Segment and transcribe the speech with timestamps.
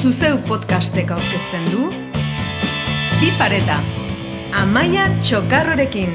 [0.00, 1.88] zuzeu podcastek aurkezten du
[3.20, 3.74] Bi pareta,
[4.56, 6.14] Amaia Txokarrorekin.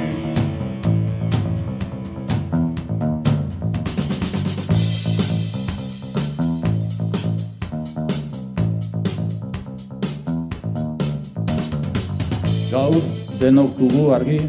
[12.71, 12.97] Gaur
[13.37, 14.39] denok dugu argi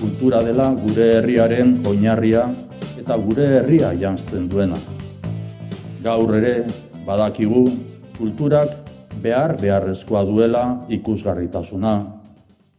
[0.00, 2.48] kultura dela gure herriaren oinarria
[2.98, 4.82] eta gure herria janzten duena.
[6.02, 6.56] Gaur ere
[7.06, 7.68] badakigu
[8.18, 8.79] kulturak
[9.22, 11.94] behar beharrezkoa duela ikusgarritasuna,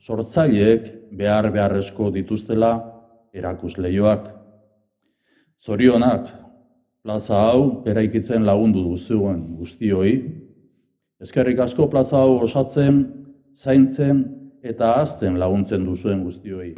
[0.01, 2.71] sortzaileek behar beharrezko dituztela
[3.33, 4.29] erakusleioak.
[5.61, 6.27] Zorionak,
[7.03, 10.13] plaza hau eraikitzen lagundu duzuen guztioi,
[11.21, 13.03] eskerrik asko plaza hau osatzen,
[13.57, 14.23] zaintzen
[14.61, 16.73] eta azten laguntzen duzuen guztioi.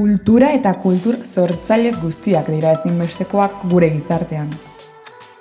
[0.00, 4.46] Kultura eta kultur sortzaile guztiak dira ezinbestekoak gure gizartean.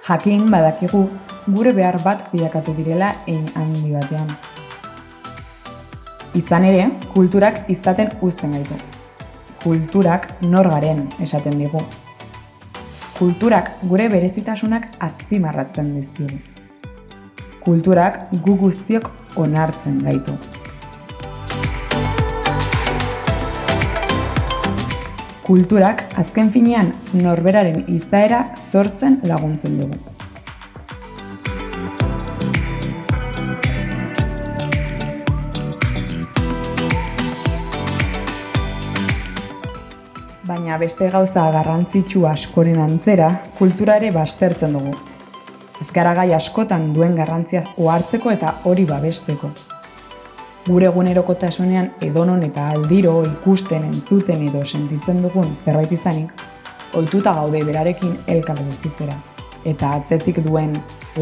[0.03, 1.05] Jakin badakigu
[1.45, 4.27] gure behar bat bilakatu direla ein handi batean.
[6.35, 8.75] Izan ere, kulturak izaten uzten gaitu.
[9.63, 11.87] Kulturak nor garen esaten digu.
[13.15, 16.43] Kulturak gure berezitasunak azpimarratzen dizkigu.
[17.63, 20.58] Kulturak gu guztiok onartzen gaitu.
[25.49, 29.95] Kulturak azken finean norberaren izaera sortzen laguntzen dugu.
[40.45, 44.93] Baina beste gauza garrantzitsu askoren antzera, kultura ere bastertzen dugu.
[45.81, 49.49] Ez gara gai askotan duen garrantziaz ohartzeko eta hori babesteko.
[50.69, 56.43] Gure egunerokotasunean edonon eta aldiro ikusten, entzuten edo sentitzen dugun zerbait izanik,
[56.93, 59.15] ohituta gaude berarekin elkar guztitzera.
[59.65, 60.75] Eta atzetik duen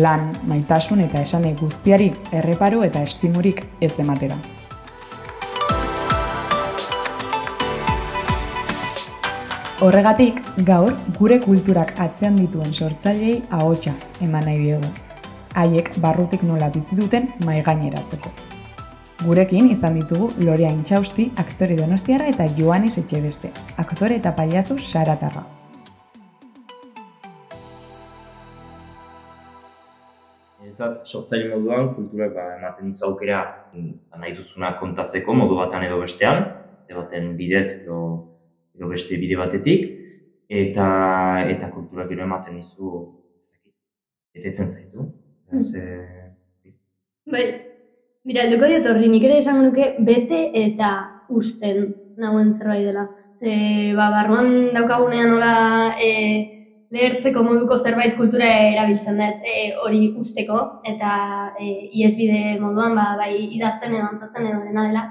[0.04, 2.10] lan, maitasun eta esane guztiari
[2.42, 4.36] erreparo eta estimurik ez ematera.
[9.80, 10.92] Horregatik, gaur
[11.22, 13.96] gure kulturak atzean dituen sortzailei ahotsa
[14.28, 14.92] eman nahi diegu.
[15.56, 18.47] Haiek barrutik nola bizi duten mai gaineratzeko.
[19.18, 23.50] Gurekin izan ditugu Lorea Intxausti, aktore donostiarra eta Joanes Etxebeste,
[23.82, 25.42] aktore eta paiazu saratarra.
[30.68, 33.40] Ezat, sortzaile moduan, kulturak ba, ematen dizu aukera
[33.74, 36.44] mm, nahi duzuna kontatzeko modu batan edo bestean,
[36.86, 38.02] edo baten bidez edo,
[38.78, 39.88] edo beste bide batetik,
[40.46, 40.92] eta
[41.56, 42.94] eta kulturak ere ematen dizu
[43.42, 43.74] ez dakit,
[44.38, 45.10] betetzen zaitu.
[45.58, 46.28] Ez, eh,
[47.28, 47.44] Bai,
[48.28, 50.92] mira, helduko diot horri, nik ere esango nuke bete eta
[51.30, 51.88] usten
[52.20, 53.08] nagoen zerbait dela.
[53.38, 53.54] Ze,
[53.96, 55.54] ba, barruan daukagunean nola
[56.02, 56.10] e,
[56.92, 60.60] lehertzeko moduko zerbait kultura erabiltzen dut e, hori usteko,
[60.92, 61.14] eta
[61.56, 61.72] e,
[62.02, 65.08] iesbide moduan, ba, bai idazten edo antzazten edo dena dela,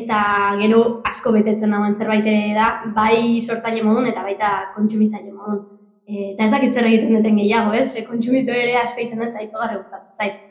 [0.00, 0.20] eta
[0.60, 5.64] gero asko betetzen dagoen zerbait ere da, bai sortzaile modun eta baita kontsumitzaile modun.
[6.08, 7.92] E, eta ez dakit zer egiten duten gehiago, ez?
[7.94, 10.47] E, kontsumitu ere asko egiten dut eta izogarri gustatzen zait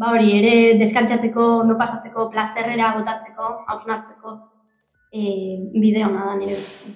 [0.00, 4.30] ba hori, ere deskantzatzeko, ondo pasatzeko, plazerrera botatzeko, hausnartzeko
[5.12, 5.24] e,
[5.74, 6.94] bide hona da nire bizitzen.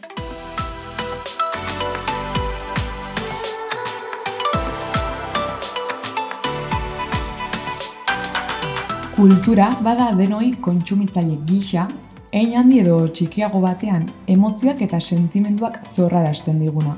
[9.14, 11.84] Kultura bada denoi kontsumitzaile gisa,
[12.32, 16.96] hein handi edo txikiago batean emozioak eta sentimenduak zorrarazten diguna.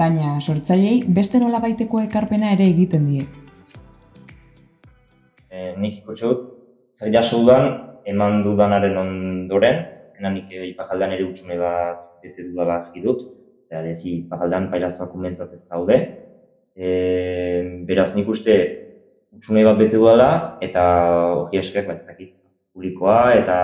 [0.00, 3.28] Baina sortzailei beste nola baiteko ekarpena ere egiten die.
[5.60, 6.46] E, nik ikusi dut,
[6.96, 7.68] zer jaso dudan,
[8.08, 13.22] eman dudanaren ondoren, azkenan nik eh, ipajaldean ere utxune bat bete dudala argi dut,
[13.68, 15.98] eta lezi ipajaldean pairazoak umentzat ez daude.
[16.74, 16.88] E,
[17.88, 18.56] beraz nik uste
[19.36, 20.30] utxune bat bete dudala,
[20.64, 20.84] eta
[21.42, 22.34] hori esker, ba, ez dakit,
[22.74, 23.58] publikoa, eta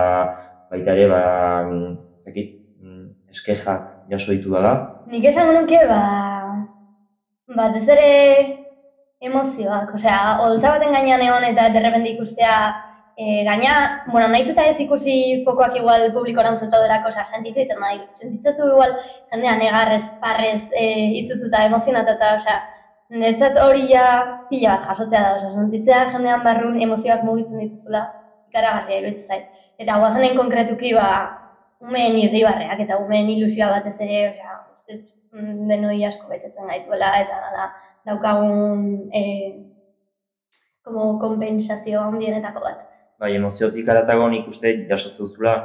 [0.71, 1.23] baita ere, ba,
[2.15, 2.53] ez dakit,
[2.83, 4.73] mm, eskejak jaso ditu dela.
[5.11, 6.01] Nik esango nuke, ba,
[7.57, 8.09] batez ere
[9.21, 12.53] emozioak, osea, holtza baten gainean egon eta derrepende ikustea
[13.17, 17.81] e, gaina, bueno, naiz eta ez ikusi fokoak igual publikoran ez daudelako, osea, sentitu egiten
[17.81, 18.93] nahi, sentitzezu igual
[19.33, 20.87] jendea negarrez, parrez, e,
[21.23, 22.59] izututa, emozionatuta, osea,
[23.07, 24.05] Netzat hori ja
[24.49, 28.01] pila bat jasotzea da, osea, sentitzea jendean barrun emozioak mugitzen dituzula,
[28.51, 29.61] ikaragarria iruditzen zait.
[29.79, 31.07] Eta guazanen konkretuki ba,
[31.79, 34.56] umeen irribarreak eta umeen ilusioa batez ere, osea,
[34.87, 37.69] dut, mm, denoi asko betetzen gaituela eta dala
[38.07, 39.23] daukagun e,
[40.83, 42.83] como kompensazio handienetako bat.
[43.19, 45.55] bai, emoziotik aratago nik uste jasotzen duzula,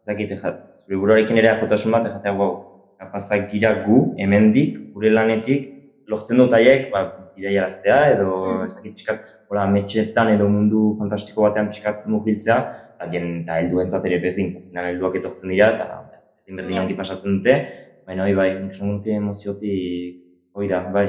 [0.00, 2.54] ezakit, zure buruarekin ere ajotasun bat, ejatea, wow,
[3.00, 5.68] kapazak gira gu, hemendik, gure lanetik,
[6.08, 7.04] lortzen dut aiek, ba,
[7.36, 8.30] bideiaraztea, edo
[8.64, 12.58] ezakit pixkat, hola, metxetan edo mundu fantastiko batean pixkat mugiltzea,
[12.96, 16.82] eta jen, eta helduentzat ere berdin, zazkenan helduak etortzen dira, eta berdin berdin Ja.
[16.82, 17.58] ongi pasatzen dute,
[18.06, 20.20] baina hori bai, nik nuke emoziotik,
[20.54, 21.06] hori da, bai.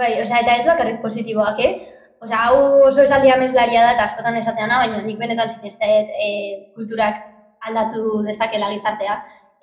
[0.00, 1.72] Bai, osea, eta ez bakarrik positiboak, eh?
[2.22, 6.28] Osea, hau oso esaldi ameslaria da, eta askotan esateana, baina nik benetan sinestet e,
[6.76, 7.22] kulturak
[7.66, 9.16] aldatu dezakela gizartea.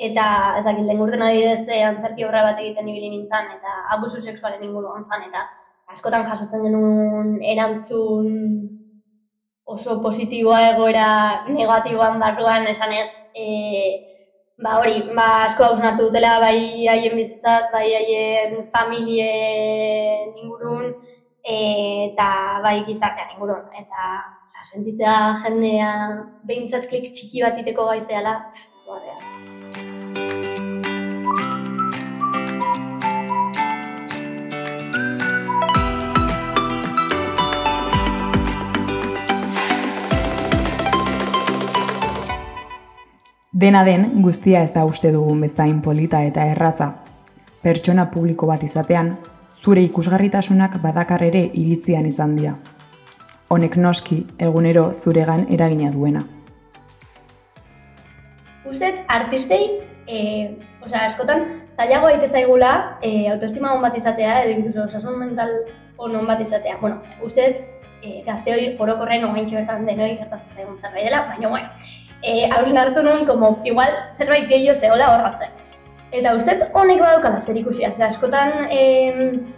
[0.08, 0.26] Eta
[0.60, 5.06] ezakit, lehen urten adibidez e, antzerki obra bat egiten ibili nintzen, eta abusu sexualen inguruan
[5.06, 5.46] zan, eta
[5.94, 8.28] askotan jasotzen genuen erantzun
[9.68, 11.08] oso positiboa egoera
[11.48, 13.48] negatiboan barruan esanez, e,
[14.64, 16.58] ba hori, ba asko hausnartu dutela bai
[16.94, 20.96] haien bizitzaz, bai haien familien ingurun,
[21.58, 22.30] eta
[22.66, 23.68] bai gizartean ingurun.
[23.84, 24.08] Eta
[24.48, 25.92] osea, sentitzea jendea
[26.50, 28.40] behintzat klik txiki bat iteko gaizeala,
[28.82, 29.47] zuarrea.
[43.58, 46.92] Dena den, guztia ez da uste dugun bezain polita eta erraza.
[47.64, 49.16] Pertsona publiko bat izatean,
[49.66, 52.54] zure ikusgarritasunak badakar ere iritzian izan dira.
[53.50, 54.20] Honek noski
[54.50, 56.22] egunero zuregan eragina duena.
[58.70, 59.64] Usted artistei,
[60.06, 60.20] e,
[60.86, 65.56] osea, askotan zailago daite zaigula e, autoestima on bat izatea edo incluso osasun mental
[65.98, 66.78] on on bat izatea.
[66.80, 67.58] Bueno, usted
[68.04, 71.74] e, gazteoi orokorren ogaintxo bertan denoi gertatzen zaigun zerbait dela, baina bueno,
[72.22, 75.54] e, hausnartu nuen, como, igual zerbait gehiago zehola horratzen.
[76.12, 78.82] Eta usted honek badaukala zer ikusia, ze askotan e,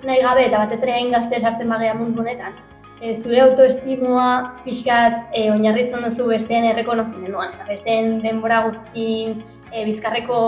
[0.03, 2.57] nahi gabe eta batez ere hain gazte sartzen bagea mundu honetan,
[3.01, 4.27] e, zure autoestimua
[4.65, 10.39] pixkat e, oinarritzen duzu besteen errekonozimenduan, eta besteen denbora guztin e, bizkarreko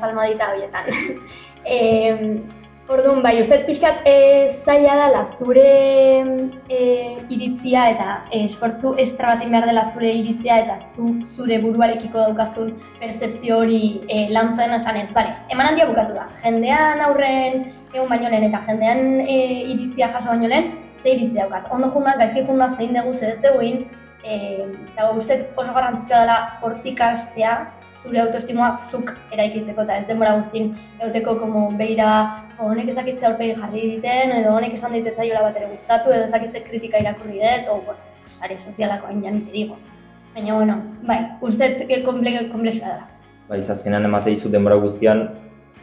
[0.00, 0.88] palmadita horietan.
[1.76, 1.80] e,
[2.84, 5.62] Orduan, bai, uste pixkat e, zaila dela zure
[6.68, 6.80] e,
[7.32, 12.26] iritzia eta e, esfortzu estra bat egin behar dela zure iritzia eta zu, zure buruarekiko
[12.26, 15.06] daukazun percepzio hori e, lantzen esan ez.
[15.16, 16.26] Bale, eman handia bukatu da.
[16.42, 17.62] Jendean aurren
[17.94, 19.38] egun baino lehen eta jendean e,
[19.72, 21.72] iritzia jaso baino lehen, ze iritzi daukat.
[21.72, 23.86] Ondo junda, gaizki junda zein dugu ze ez duguin,
[24.20, 24.36] e,
[24.92, 27.56] eta uste oso garrantzitsua dela hortik hastea,
[28.04, 32.10] zure autoestimoa zuk eraikitzeko eta ez denbora guztin euteko como beira
[32.58, 36.24] "Jo, honek ezakitze aurpegi jarri diten edo honek esan dit etzaiola bat ere gustatu edo
[36.24, 38.00] ezakitze kritika irakurri dut o bueno,
[38.38, 39.76] sare sozialako hain janite digo.
[40.34, 40.76] Baina bueno,
[41.08, 43.06] bai, uste komple komplexua dela.
[43.48, 45.28] Bai, azkenan emate dizu denbora guztian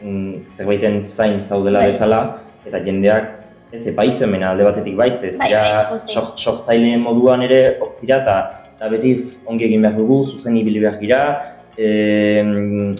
[0.02, 1.86] mm, zerbaiten zain zaudela Bai.
[1.88, 2.18] bezala,
[2.66, 3.30] eta jendeak
[3.72, 8.16] ez epaitzen mena alde batetik bai, ze Bai, zira bai, sok- sortzaile moduan ere hortzira,
[8.22, 8.36] eta,
[8.76, 9.14] eta beti
[9.46, 11.20] ongi egin behar dugu, zuzen ibili behar gira,
[11.76, 12.94] e,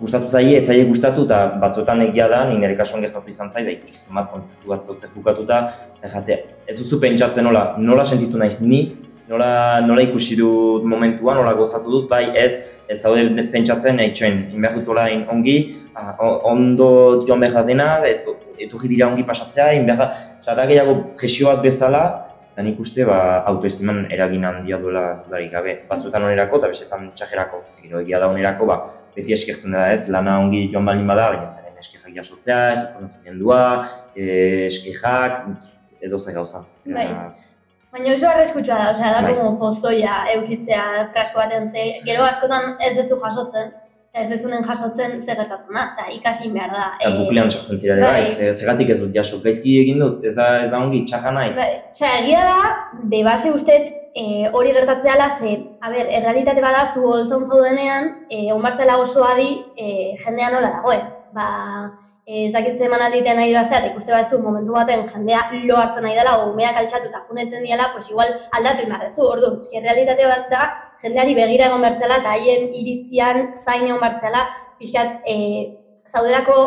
[0.00, 3.64] gustatu zaie, ez zaie gustatu, eta batzuetan egia da, ni nire kasuan gertatu izan zai,
[3.66, 5.60] da ikuskizun bat kontzertu bat zozer bukatuta,
[5.98, 8.84] eta jate, ez duzu pentsatzen nola, nola sentitu naiz ni,
[9.28, 12.52] nola, nola ikusi dut momentua, nola gozatu dut, bai ez,
[12.88, 15.58] ez zaude pentsatzen eitxoen, inbehar dut orain ongi,
[15.98, 16.14] ah,
[16.48, 16.90] ondo
[17.26, 18.26] joan behar dena, et,
[18.58, 20.14] etorri dira ongi pasatzea, inbehar,
[20.44, 22.04] zara gehiago presio bat bezala,
[22.58, 23.16] eta nik uste ba,
[23.46, 25.74] autoestiman eragin handia duela dudarik gabe.
[25.86, 28.78] Batzuetan onerako eta bestetan txajerako, zegiro egia da onerako, ba,
[29.14, 33.60] beti eskertzen dela ez, lana ongi joan baldin bada, baina eskejak jasotzea, errekonozimendua,
[34.16, 35.46] eh, eskejak,
[36.02, 36.64] edo ze gauza.
[36.96, 37.06] Bai.
[37.94, 39.36] Baina oso arriskutsua da, osea, da Bai.
[39.36, 43.70] como pozoia eukitzea frasko baten ze, gero askotan ez dezu jasotzen,
[44.22, 46.86] ez dezunen jasotzen zer gertatzen da, eta ikasi behar da.
[47.00, 48.34] Eta eh, buklean sartzen zira ere, bai, bai.
[48.34, 51.54] ze- zergatik ez dut jaso, gaizki egin dut, ez da, ez da ongi, txaja naiz.
[51.56, 52.58] Bai, osea, egia da,
[53.14, 58.48] de base ustet e, hori gertatzeala ze, a ber, errealitate bada zu holtzan zaudenean, e,
[58.52, 61.06] onbartzela oso adi e, jendea nola dagoen.
[61.36, 61.48] Ba,
[62.28, 66.16] e, ezakitze eman alditen nahi bazea, eta ikuste bazu momentu baten jendea lo hartzen nahi
[66.18, 69.24] dela, o umeak altxatu eta juneten diala, pues igual aldatu imar dezu.
[69.24, 70.66] Ordu, eski errealitate bat da,
[71.04, 74.44] jendeari begira egon bertzela, eta haien iritzian zain egon bertzela,
[74.80, 75.36] pixkat, e,
[76.12, 76.58] zaudelako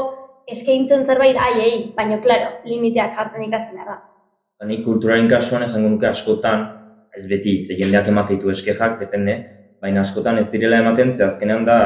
[0.51, 3.99] eskaintzen zerbait haiei, baina, klaro, limiteak jartzen ikasi behar da.
[4.67, 6.65] Nik kulturaren kasuan esango nuke askotan,
[7.17, 9.37] ez beti, ze jendeak ematen ditu eskejak, depende,
[9.81, 11.77] baina askotan ez direla ematen, ze azkenean da,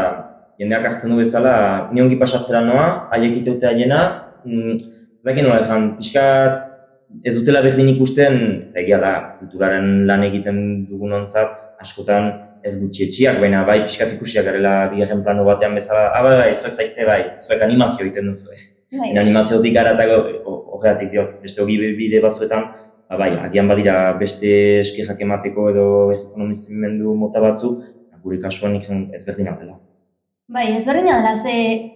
[0.59, 1.55] jendeak hartzen du bezala,
[1.93, 2.85] ni ongi pasatzera noa,
[3.15, 4.01] haiek iteute haiena,
[4.45, 4.77] mm,
[5.19, 6.61] ez dakit nola ezan, pixkat,
[7.25, 8.37] ez dutela berdin ikusten,
[8.69, 10.59] eta egia da, kulturaren lan egiten
[10.89, 12.31] dugun ontzat, askotan
[12.65, 16.49] ez gutxi etxiak, baina bai pixkat ikusiak garela bigarren plano batean bezala, ah, bai, bai,
[16.55, 18.55] zuek zaizte bai, zuek animazio egiten duzu,
[18.95, 19.09] Bai.
[19.17, 22.69] Animaziotik aratago, horregatik diot, beste hogi bide batzuetan,
[23.09, 24.51] ba, bai, agian badira beste
[24.85, 27.73] eskejak emateko edo ekonomizimendu mota batzu,
[28.25, 29.75] gure kasuan nik ez berdina dela.
[30.47, 31.91] Bai, ez berdina dela, ze...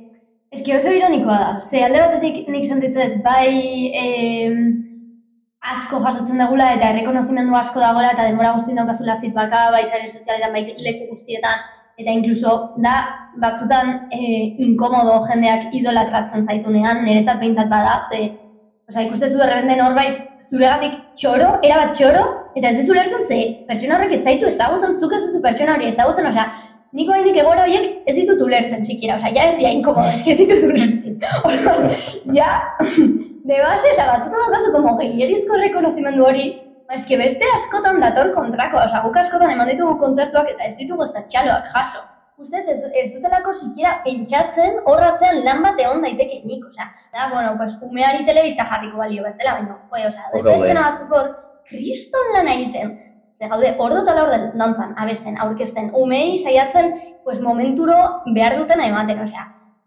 [0.49, 3.51] Eski oso ironikoa da, ze alde batetik nik sentitzet, bai
[3.93, 4.55] eh,
[5.73, 10.55] asko jasotzen dagula eta errekonozimendu asko dagoela eta denbora guztien daukazula feedbacka, bai sare sozialetan,
[10.57, 11.61] bai leku guztietan,
[12.01, 12.95] eta inkluso da
[13.43, 18.31] batzutan eh, inkomodo jendeak idolatratzen zaitunean, niretzat behintzat bada, ze
[18.89, 22.23] Osa, ikuste zu errebende norbait zuregatik txoro, erabat txoro,
[22.57, 23.37] eta ez ez ulertzen ze,
[23.67, 26.47] pertsona horrek ez zaitu ezagutzen, zuk ez zu pertsona hori ezagutzen, osea,
[26.95, 30.39] niko hainik egora horiek ez ditut ulertzen txikira, osea, ja ez dia inkomodo, eski ez
[30.41, 31.17] ditut ulertzen.
[31.49, 31.89] Orduan,
[32.35, 32.51] ja,
[33.49, 36.47] de base, osea, batzutan bakazu, como gehiagizko rekonozimendu hori,
[36.87, 41.05] ba, eski beste askotan dator kontrako, osea, guk askotan eman ditugu kontzertuak eta ez ditugu
[41.05, 42.05] ez txaloak jaso.
[42.39, 46.87] Uste, ez, ez dutelako sikiera pentsatzen, horratzen lan bat egon daiteke nik, osea.
[47.11, 51.33] Da, bueno, pues, umeari telebista jarriko balio bezala, baina, joe, osea, pertsona batzuk hor,
[51.69, 52.95] kriston lan egiten.
[53.39, 56.89] Ze gaude, hor dut ala orden dantzan, abesten, aurkezten, umei saiatzen,
[57.23, 57.95] pues, momenturo
[58.35, 59.45] behar dutena ematen, osea.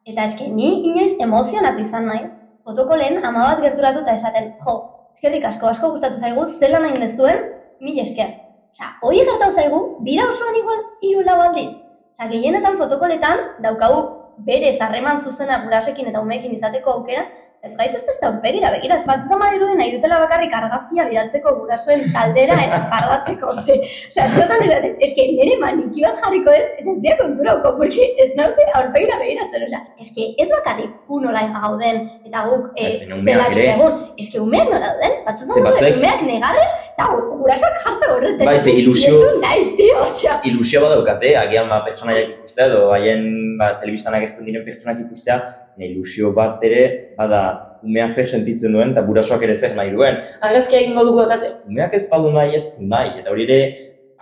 [0.09, 4.77] Eta eske, ni inoiz emozionatu izan naiz, fotoko lehen ama bat gerturatu eta esaten, jo,
[5.13, 7.45] eskerrik asko, asko gustatu zaigu, zela nahi dezuen,
[7.85, 8.33] mil esker.
[8.73, 11.75] Osea, hoi gertau zaigu, dira osoan igual, iru lau aldiz.
[12.17, 14.01] Osa, gehienetan fotokoletan daukagu
[14.47, 17.27] bere zarreman zuzena gurasekin eta umeekin izateko aukera,
[17.63, 18.97] ez gaituz ez da urpegira begira.
[19.07, 23.53] Batzutan badirudi nahi dutela bakarrik argazkia bidaltzeko gurasoen taldera eta fardatzeko.
[23.67, 23.77] Ze,
[24.09, 28.31] osea, eskotan esaten, eske nire maniki bat jarriko ez, eta ez dia konturauko, porque ez
[28.39, 29.67] naute aurpegira begiratzen.
[29.69, 34.03] Osea, eske ez bakarrik gu nola gauden eta guk e, zela egun.
[34.25, 37.09] Eske umeak nola dauden, batzutan daude umeak negarrez, eta
[37.45, 38.43] gurasoak jartze horret.
[38.43, 40.41] Bai, ze ilusio, nahi, tio, osea.
[40.51, 43.25] Ilusio badaukate, agian ba, pertsonaiak ikustea, edo haien
[43.61, 45.39] ba, telebistanak ez diren pertsonak ikustea,
[45.87, 46.83] ilusio bat ere,
[47.19, 47.43] bada,
[47.85, 50.21] umeak zer sentitzen duen, eta burasoak ere zer nahi duen.
[50.49, 53.61] Argazkia egingo dugu egaz, umeak ez badu nahi ez du nahi, eta hori ere,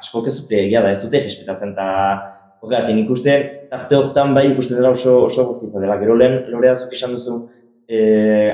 [0.01, 1.89] asko ez dute egia da, ez dute respetatzen, eta
[2.61, 3.37] horregatik nik uste,
[3.71, 5.99] tarte horretan bai ikuste dela oso, oso guztitza dela.
[6.01, 7.37] Gero lehen, lorea zuk esan duzu,
[7.89, 8.01] e,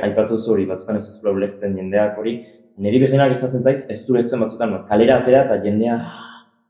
[0.09, 2.39] aipatu zu hori, batzutan ez duzula ulertzen jendeak hori,
[2.83, 6.01] niri behinak estatzen zait, ez du ulertzen batzutan, kalera atera eta jendea,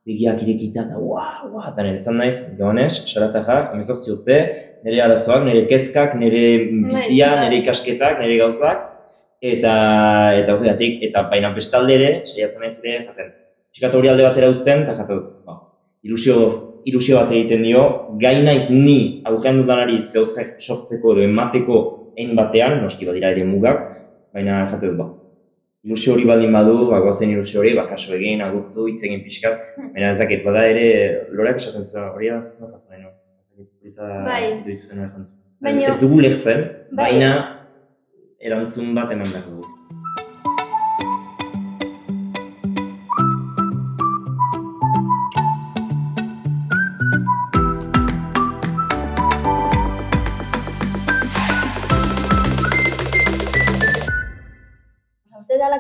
[0.07, 4.37] begiak irekita eta ua, ua, eta niretzan naiz, joanez, sarataja, emezortzi urte,
[4.87, 6.43] nire arazoak, nire kezkak, nire
[6.93, 8.85] bizia, bai, nire ikasketak, nire gauzak,
[9.43, 9.73] eta
[10.39, 13.35] eta horregatik, eta baina bestalde ere, saiatzen naiz ere, jaten,
[13.75, 15.59] txikat hori alde batera uzten, eta jatu, ba,
[16.07, 16.39] ilusio,
[16.87, 17.85] ilusio bat egiten dio,
[18.23, 21.85] gai naiz ni aurrean dudanari zehozer sortzeko edo emateko
[22.17, 23.89] ein batean, noski badira ere mugak,
[24.31, 25.11] baina jatu, ba,
[25.87, 29.61] ilusio hori baldin badu, ba, gozen ilusio hori, ba, kaso egin, agurtu, hitz egin pixkat,
[29.77, 29.93] hmm.
[29.95, 30.89] baina ez dakit, bada ere,
[31.39, 33.15] lorak esaten zuen, hori da, no jatu nahi, no?
[34.27, 34.43] Bai.
[35.63, 35.87] Baina...
[35.89, 37.13] Ez, dugu lehtzen, bai.
[37.15, 37.31] baina
[38.43, 39.76] erantzun bat eman behar dugu.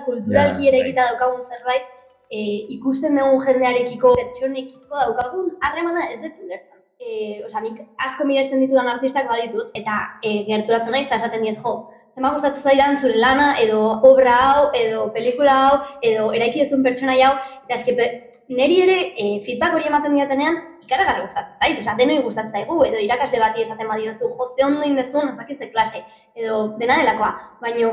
[0.07, 1.87] Kulturalki ere egita daukagun zerbait,
[2.31, 2.41] e,
[2.79, 6.83] ikusten dugun jendearekiko, pertsonekiko daukagun harremana ez dut ulertzen.
[6.97, 11.59] E, Osa, nik asko miresten ditudan artistak baditut, eta e, gerturatzen naiz, eta esaten diet,
[11.61, 11.75] jo,
[12.15, 17.19] zenba gustatzen zaidan zure lana, edo obra hau, edo pelikula hau, edo eraiki ezun pertsona
[17.21, 17.35] hau,
[17.67, 18.09] eta eske,
[18.49, 20.57] neri ere e, feedback hori ematen diatenean,
[20.87, 24.89] ikaragarri gustatzen zait, oza, denoi gustatzen zaigu, edo irakasle bati esaten badiozu, jo, ze ondo
[24.89, 26.01] indezun, ezakize klase,
[26.35, 27.93] edo dena delakoa, baino,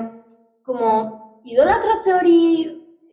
[0.63, 0.95] como,
[1.45, 2.39] idolatratze hori,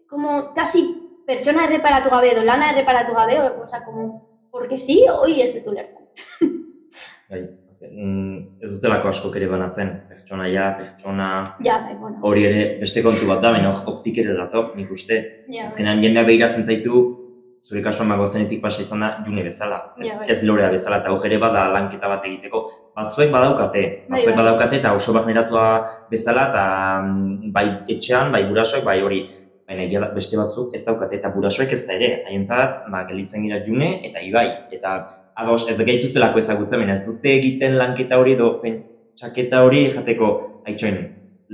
[0.08, 0.84] como, kasi
[1.26, 5.70] pertsona erreparatu gabe edo lana erreparatu gabe, o, sea, como, porque sí, hoi ez dut
[5.72, 6.06] ulertzen.
[7.30, 7.42] bai,
[7.90, 11.30] mm, ez dutelako asko ere banatzen, pertsona ja, pertsona...
[11.64, 12.18] Ja, bai, bueno.
[12.26, 15.20] Hori ere, beste kontu bat da, baina hortik ere dator, nik uste.
[15.50, 17.04] Ja, Azkenean, jendeak behiratzen zaitu,
[17.62, 19.80] zure kasuan mago zenetik pasa izan da june bezala.
[19.98, 20.28] Ez, ja, bai.
[20.32, 22.64] ez lorea bezala, eta ere bada lanketa bat egiteko.
[22.96, 25.66] Batzuek badaukate, bai, batzuek bai, badaukate, eta oso bagneratua
[26.10, 26.64] bezala, eta
[27.04, 29.22] mm, bai etxean, bai burasoek, bai hori.
[29.70, 32.10] Baina beste batzuk ez daukate, eta burasoek ez da ere.
[32.26, 34.48] Haientzat, ba, gelitzen gira june, eta ibai.
[34.74, 34.96] Eta
[35.38, 38.82] ados, ez da gaituztelako ezagutzen, baina ez dute egiten lanketa hori, do, pen,
[39.20, 40.30] txaketa hori jateko,
[40.66, 41.00] haitxoen,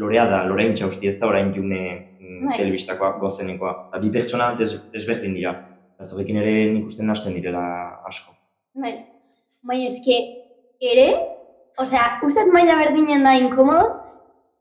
[0.00, 1.82] lorea da, lorein txausti, ez da orain june
[2.16, 3.74] mm, telebistakoa, gozenekoa.
[3.92, 5.56] Ba, bi pertsona desberdin dira.
[5.96, 7.64] Eta ere nik uste hasten direla
[8.08, 8.34] asko.
[8.76, 8.92] Bai,
[9.64, 10.16] bai eske,
[10.80, 11.06] ere,
[11.80, 14.02] osea, uste maila berdinen da inkomodo,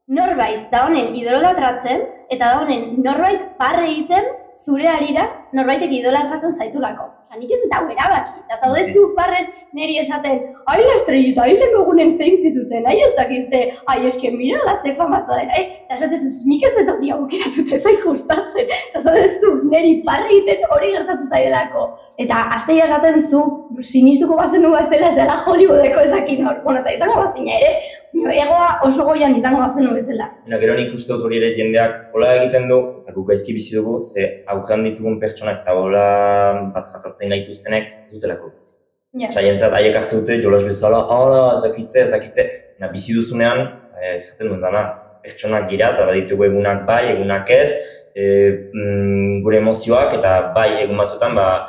[0.08, 7.07] norbait da honen idolatratzen, eta da honen norbait parre egiten zure harira norbaitek idolatratzen zaitulako.
[7.25, 8.39] Osa, nik ez eta erabaki.
[8.45, 8.93] Eta zaude Ez.
[8.93, 13.62] zu parrez neri esaten, ai la estrellita, ai gogunen zeintzi zuten, ai ez dakiz ze,
[13.88, 17.75] ai eske mira la ze famatu den, ai, eta esatezu, nik ez dut hori aukeratuta
[17.75, 18.71] ez zait gustatzen.
[18.89, 21.85] Eta zaude zu neri parre egiten hori gertatzen zaidelako.
[22.17, 23.41] Eta asteia esaten zu,
[23.81, 26.62] sinistuko bazen du bazela ez dela Hollywoodeko ezakin hor.
[26.63, 27.71] Bueno, eta izango bazina ere,
[28.15, 30.29] egoa oso goian izango bazen bezala.
[30.45, 33.75] Baina gero nik uste dut hori ere jendeak hola egiten du, eta guk gaizki bizi
[33.75, 38.75] dugu, ze aurrean ditugun pertsonak eta hola bat jatatzen gaituztenek ez dutelako bizi.
[39.15, 39.29] Ja.
[39.31, 42.45] Eta jentzat haiek hartzen dute jolas bezala, hala, ezakitze, ezakitze.
[42.79, 43.61] Baina bizi duzunean,
[44.01, 44.83] eh, jaten dut dana,
[45.23, 47.71] pertsonak gira, eta baditugu egunak bai, egunak ez,
[48.13, 48.25] e,
[48.73, 51.67] mm, gure emozioak, eta bai egun batzutan, ba,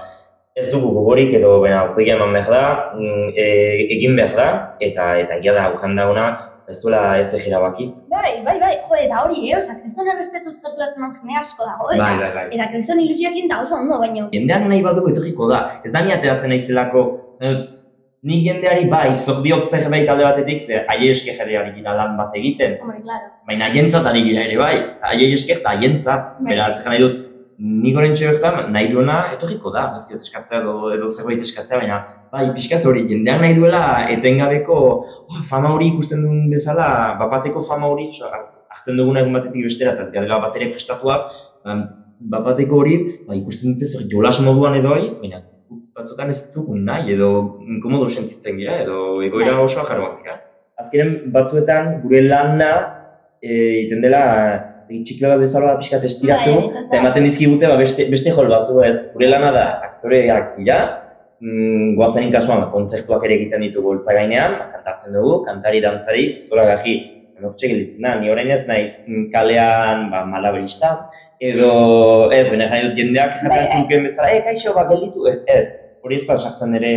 [0.56, 2.64] ez dugu gogorik edo bena aurpegia eman behar da,
[3.33, 3.47] e,
[3.97, 4.49] egin behar da,
[4.80, 6.26] eta eta egia da aurrean dauna,
[6.68, 7.92] ez duela ez egira baki.
[8.17, 11.91] Bai, bai, bai, jo, eta hori, eh, oza, kriston errespetuz gerturatzen den jende asko dago,
[11.93, 12.45] eta, Bai, bai, bai.
[12.57, 14.29] eta kriston ilusioekin da oso ondo, baino.
[14.33, 15.61] jendeak nahi badugu etorriko da.
[15.85, 17.03] Ez da ni ateratzen naizelako,
[17.41, 17.55] eh,
[18.27, 21.35] nik jendeari bai, zordiok zerbait alde batetik, ze aie eske
[21.77, 23.29] gira lan bat egiten, Hombre, claro.
[23.47, 24.75] baina haientzat ari gira ere bai,
[25.13, 26.55] aie esker eta haientzat, Bai.
[26.55, 27.21] beraz, nahi dut,
[27.59, 32.45] nik orain bertan nahi duena etorriko da, ezkiot eskatzea edo, edo zerbait eskatzea, baina bai,
[32.53, 33.83] pixkat hori, jendeak nahi duela
[34.13, 38.29] etengabeko oh, fama hori ikusten duen bezala, bapateko fama hori, oso,
[38.71, 41.33] hartzen duguna egun batetik bestera, eta ez garela bat ere prestatuak,
[41.65, 41.81] ba,
[42.37, 45.41] bapateko hori, ba, ikusten dute zer jolas moduan edo hori, baina
[45.97, 47.31] batzutan ez dugu nahi, edo
[47.65, 49.65] inkomodo sentitzen gira, edo egoera Bai.
[49.65, 50.37] oso jarroak dira.
[50.77, 52.73] Azkenen batzuetan gure lana
[53.41, 54.25] e, egiten dela
[54.88, 58.97] txikla bat bezala pixkat estiratu, Bai, eta ematen dizkigute ba, beste, beste jol batzu ez,
[59.14, 60.78] gure lana da aktoreak dira,
[61.40, 66.31] mm, goazenin kasuan ba, kontzertuak ere egiten ditugu holtza gainean, ba, kantatzen dugu, kantari dantzari,
[66.49, 66.97] zora gaji,
[67.37, 70.95] Hortxe gelditzen da, ni orain ez naiz mm, kalean ba, malabarista,
[71.37, 73.83] edo ez, bene jai dut jendeak Bai, bai.
[73.83, 75.66] duken bezala, e, kaixo, ba, gelditu, ez,
[76.00, 76.95] hori ez da sartzen nire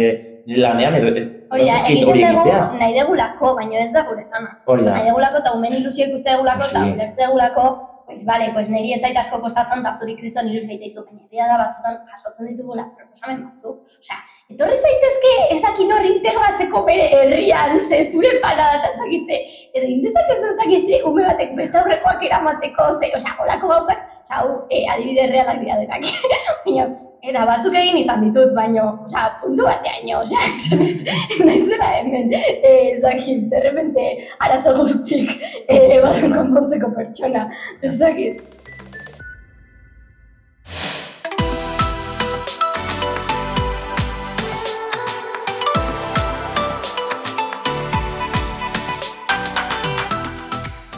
[0.58, 2.58] lanean, edo ez, Hori da, egiten dugu egitea.
[2.80, 4.52] nahi degulako, baina ez da gure lana.
[4.66, 4.92] Hori da.
[4.98, 7.64] Nahi degulako eta umen ilusio ikuste degulako eta ulertze degulako,
[8.10, 11.26] pues vale, pues niri ez zait asko kostatzen eta zuri kriston ilusio egite izu, baina
[11.26, 13.82] egia da batzutan jasotzen ditugula proposamen batzuk.
[14.02, 14.20] Osea,
[14.54, 19.42] etorri zaitezke ezakin hor integratzeko bere herrian, ze zure fana da eta ezakize,
[19.74, 25.28] edo indezak ez ezakize ume batek betaurrekoak eramateko, ze, osea, holako gauzak, hau, e, adibide
[25.32, 26.06] realak dira denak.
[26.66, 26.86] baina,
[27.26, 31.10] eta batzuk egin izan ditut, baino, osea, puntu bateaino, dut,
[31.48, 34.06] naizela hemen, e, ezakit, derrepente,
[34.46, 35.34] arazo guztik,
[35.66, 37.48] e, baden konpontzeko pertsona,
[37.92, 38.59] ezakit.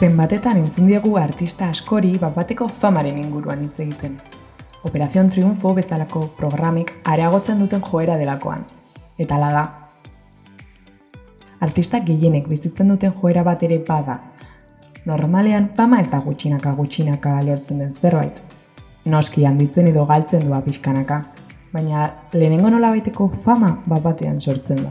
[0.02, 4.16] Zenbatetan entzun diegu artista askori bapateko famaren inguruan hitz egiten.
[4.88, 8.64] Operación Triunfo bezalako programik areagotzen duten joera delakoan.
[9.22, 9.62] Eta ala da.
[11.68, 14.18] Artistak gehienek bizitzen duten joera bat ere bada.
[15.06, 18.42] Normalean fama ez da gutxinaka gutxinaka lortzen den zerbait.
[19.06, 21.22] Noski handitzen edo galtzen doa pixkanaka,
[21.70, 24.90] baina lehenengo nolabaiteko fama bat batean sortzen da.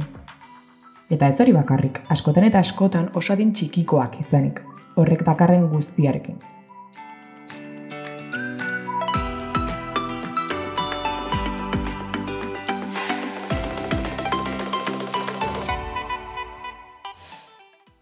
[1.11, 4.61] Eta ez hori bakarrik, askotan eta askotan oso adin txikikoak izanik,
[4.95, 6.39] horrek dakarren guztiarekin.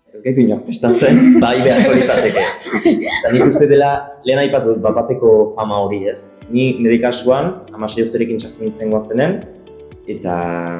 [0.10, 2.44] Ez gaitu inork prestatzen, bai beharko litzateke.
[2.90, 3.92] Eta nik uste dela,
[4.28, 6.34] lehen aipatu dut bapateko fama hori ez.
[6.50, 9.40] Ni nire kasuan, amasei urterekin txartu nintzen goazenen,
[10.10, 10.36] eta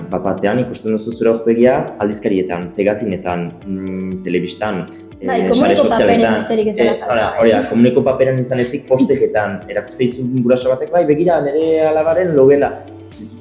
[0.10, 4.88] bapatean ikusten duzu zure aurpegia aldizkarietan, pegatinetan, mm, telebistan,
[5.20, 7.02] Bai, sare komuniko paperen sozialetan.
[7.02, 7.26] falta.
[7.40, 12.34] hori da, komuniko paperan izan ezik posteketan, erakuste izun guraso batek, bai, begira, nire alabaren
[12.36, 12.72] logela.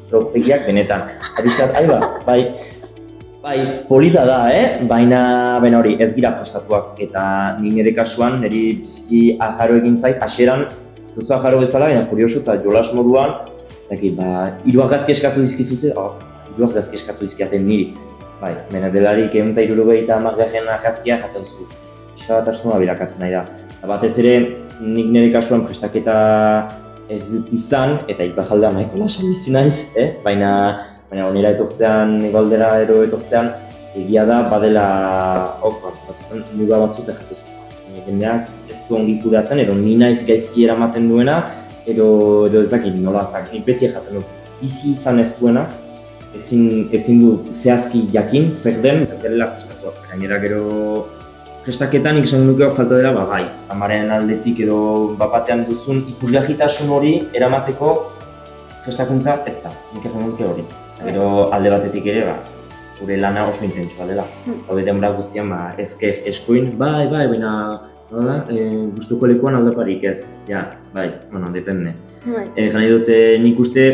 [0.09, 1.07] Zure aurpegiak benetan.
[1.39, 2.43] Adizat, ai ba, bai,
[3.39, 4.81] Bai, polita da, eh?
[4.83, 6.97] Baina, baina hori, ez gira prestatuak.
[7.01, 12.03] Eta ni nire kasuan, niri biziki ajaro egin zait, hasieran ez duzu ajaro bezala, baina
[12.11, 13.37] kurioso eta jolas moduan,
[13.89, 16.19] ez dakit, ba, hiru argazki eskatu dizkizute, oh,
[16.53, 17.95] hiru argazki eskatu dizkiaten niri.
[18.39, 21.65] Bai, baina delarik egun eta irurogei eta margarren argazkia jaten zu.
[22.13, 23.47] Pixka bat asmoa bilakatzen nahi da.
[23.89, 24.35] Batez ere,
[24.83, 26.19] nik nire kasuan prestaketa
[27.09, 30.11] ez dut izan, eta ipajaldean nahiko lasa bizi naiz, eh?
[30.25, 30.51] Baina,
[31.09, 33.55] baina onera etortzean, egoaldera ero etortzean,
[33.97, 34.85] egia da badela
[35.65, 37.49] hor bat, batzutan muga batzuk jatuzu.
[37.87, 41.41] Baina jendeak ez du ongi kudeatzen, edo ni naiz gaizki eramaten duena,
[41.89, 42.09] edo,
[42.49, 45.67] edo ez dakit nola, eta nik beti jaten dut, bizi izan ez duena,
[46.37, 50.03] ezin, ezin du zehazki jakin zer den, ez dela prestatuak.
[50.11, 50.65] Gainera gero
[51.69, 54.77] Festaketan nik esan nuke falta dela, ba, bai, amaren aldetik edo
[55.21, 57.91] bapatean duzun ikusgahitasun hori eramateko
[58.87, 60.65] festakuntza ez da, nik esan nuke hori.
[61.03, 62.39] Gero alde batetik ere, ba,
[63.01, 64.25] gure lana oso intentsua dela.
[64.47, 64.63] Hmm.
[64.65, 67.53] Hau denbora guztian, ba, ezker eskuin, bai, bai, baina,
[68.11, 70.27] nola da, e, gustuko lekuan aldaparik ez.
[70.49, 71.95] Ja, bai, bueno, depende.
[72.25, 72.47] Bai.
[72.57, 73.89] E, jani dute, nik uste,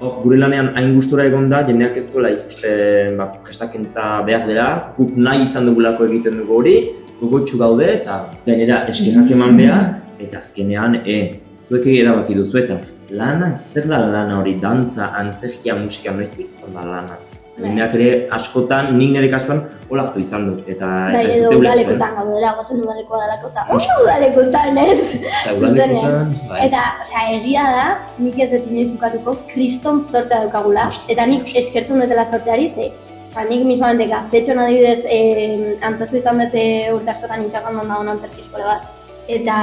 [0.00, 2.72] hor, gure lanean hain gustura egon da, jendeak ez duela ikuste,
[3.18, 6.76] ba, gestakenta behar dela, guk nahi izan dugulako egiten dugu hori,
[7.20, 11.20] gogotsu gaude, eta gainera eskerrak eman behar, eta azkenean, e,
[11.68, 12.80] zuek erabaki duzu eta
[13.14, 17.20] lana, zer da lana hori, dantza, antzerkia, musika, noiztik izan da lana.
[17.60, 17.68] Bai.
[17.68, 19.58] Jendeak ere askotan, nik nire kasuan,
[19.92, 21.82] olaktu izan dut, eta Bai, ez dute ulertzen.
[21.82, 25.02] udalekotan gaudela, gozen udalekoa dalako, eta oso udalekotan ez.
[25.42, 27.84] Eta udalekotan, bai, Eta, osea, egia da,
[28.18, 32.88] nik ez dut inoiz ukatuko, kriston sortea daukagula, eta nik eskertzen dutela sorteari, ze,
[33.34, 36.64] ba, nik mismamente gaztetxon adibidez, eh, antzaztu izan dute
[36.96, 38.88] urte askotan itxakan dagoen antzerki eskola bat,
[39.28, 39.56] eta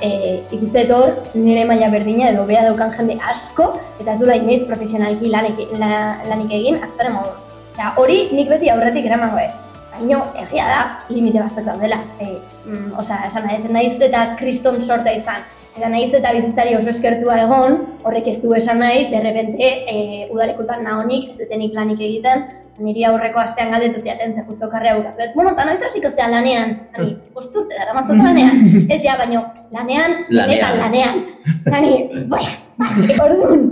[0.00, 4.36] eh, ikuste dut hor, nire maila berdina edo bea daukan jende asko, eta ez dula
[4.38, 7.34] inoiz profesionalki lanik, la, lanik egin aktore modu.
[7.72, 9.48] Osea, hori nik beti aurretik eraman gabe.
[9.92, 11.98] Baina egia da, limite batzuk daudela.
[12.20, 15.44] E, mm, osea, esan nahi, naiz eta kriston sorta izan.
[15.72, 19.94] Eta naiz eta bizitzari oso eskertua egon, horrek ez du esan nahi, derrepente e,
[20.32, 22.44] udalekutan nahonik, ez detenik lanik egiten,
[22.84, 25.24] niri aurreko astean galdetu ziaten, ze justo karrea bukatu.
[25.24, 28.60] Et, bueno, eta noiz hasiko zea lanean, Hani, bost urte dara matzat lanean.
[28.92, 30.50] Ez ja, baino, lanean, Lanean.
[30.50, 31.24] benetan lanean.
[31.72, 32.44] Hani, bai,
[32.82, 33.70] bai, orduan,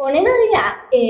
[0.00, 0.62] Honen harira,
[0.96, 1.00] e,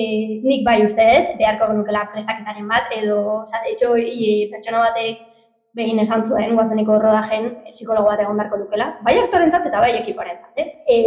[0.42, 5.39] nik bai uste dut, beharko genukela prestaketaren bat, edo, oza, de hecho, i, pertsona batek
[5.76, 10.52] begin esan zuen, guazeniko rodajen, psikologo bat egon beharko lukela, bai aktorentzat eta bai ekiporentzat,
[10.58, 10.68] eh?
[10.86, 10.98] E,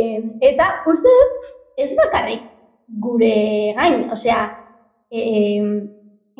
[0.51, 1.51] eta uste dut,
[1.83, 2.47] ez bakarrik
[3.03, 3.33] gure
[3.75, 4.39] gain, osea,
[5.11, 5.23] e,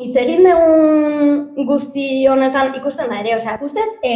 [0.00, 4.14] hitz egin dugun guzti honetan ikusten da ere, osea, uste, e,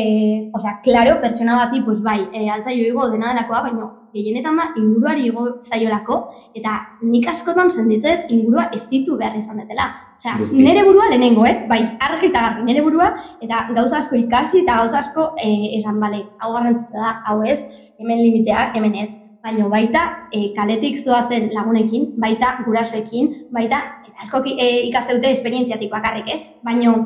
[0.57, 5.27] osea, klaro, pertsona bati, pues bai, e, altzaio igo dena delakoa, baina gehienetan da inguruari
[5.29, 6.19] igo zaiolako,
[6.59, 9.89] eta nik askotan senditzet ingurua ez zitu behar izan detela.
[10.19, 11.67] Osea, nire burua lehenengo, eh?
[11.71, 13.13] bai, argi eta garbi nire burua,
[13.45, 17.61] eta gauza asko ikasi eta gauza asko eh, esan, bale, hau garrantzitsua da, hau ez,
[18.01, 19.09] hemen limitea, hemen ez.
[19.45, 20.03] Baina baita
[20.35, 26.41] eh, kaletik zoazen lagunekin, baita gurasoekin, baita, eta asko eh, ikaste dute esperientziatik bakarrik, eh?
[26.67, 26.99] baina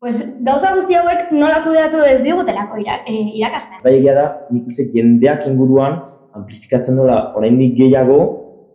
[0.00, 3.80] pues, gauza guzti hauek nola kudeatu ez digutelako eh, irakasten.
[3.84, 6.00] Bai egia da, nik uste jendeak inguruan
[6.38, 8.20] amplifikatzen dola oraindik gehiago,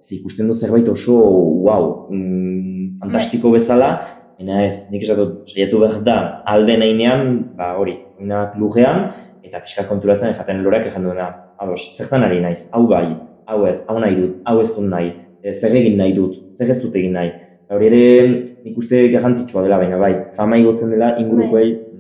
[0.02, 1.16] ze ikusten du zerbait oso,
[1.64, 3.94] wow, mm, fantastiko bezala,
[4.38, 6.18] baina ez, nik esatu, saiatu behar da,
[6.50, 9.06] alde nahinean, ba hori, oinak lujean,
[9.44, 11.30] eta pixka konturatzen jaten lorak egin duena,
[11.62, 13.06] ados, zertan ari naiz, hau bai,
[13.48, 16.72] hau ez, hau nahi dut, hau ez dut nahi, e, zer egin nahi dut, zer
[16.74, 17.32] ez dut egin nahi.
[17.72, 18.04] Hori ere,
[18.66, 21.94] nik uste garrantzitsua dela, baina bai, fama igotzen dela ingurukoei, mm,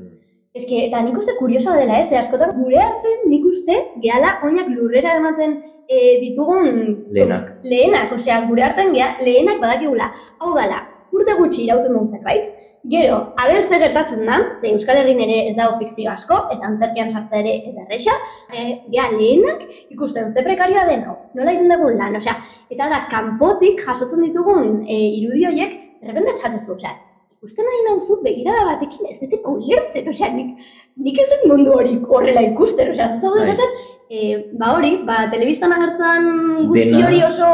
[0.53, 3.73] Eske, eta nik uste kuriosoa dela ez, askotan gure artean nik uste
[4.03, 5.55] gehala oinak lurrera ematen
[5.89, 6.67] e, ditugun
[7.09, 7.55] lehenak.
[7.65, 10.11] lehenak, osea, gure hartan gea, lehenak badakigula.
[10.37, 12.49] Hau dala, urte gutxi irauten duen zerbait,
[12.89, 17.11] gero, abez ze gertatzen da, ze Euskal Herrin ere ez dago fikzio asko, eta antzerkian
[17.11, 18.15] sartzea ere ez erresa,
[18.51, 19.63] e, gea lehenak
[19.95, 22.35] ikusten ze prekarioa den hau, nola egiten dugun lan, osea,
[22.73, 26.91] eta da, kanpotik jasotzen ditugun e, irudi horiek, derrepende txatezu, osea,
[27.37, 30.67] ikusten nahi nauzu begirada batekin ez dut ulertzen, osea, nik,
[31.07, 33.47] nik ez dut mundu hori horrela ikusten, osea, zaude Bai.
[33.47, 36.29] esaten, e, ba hori, ba, telebistan agertzen
[36.67, 37.49] guzti hori oso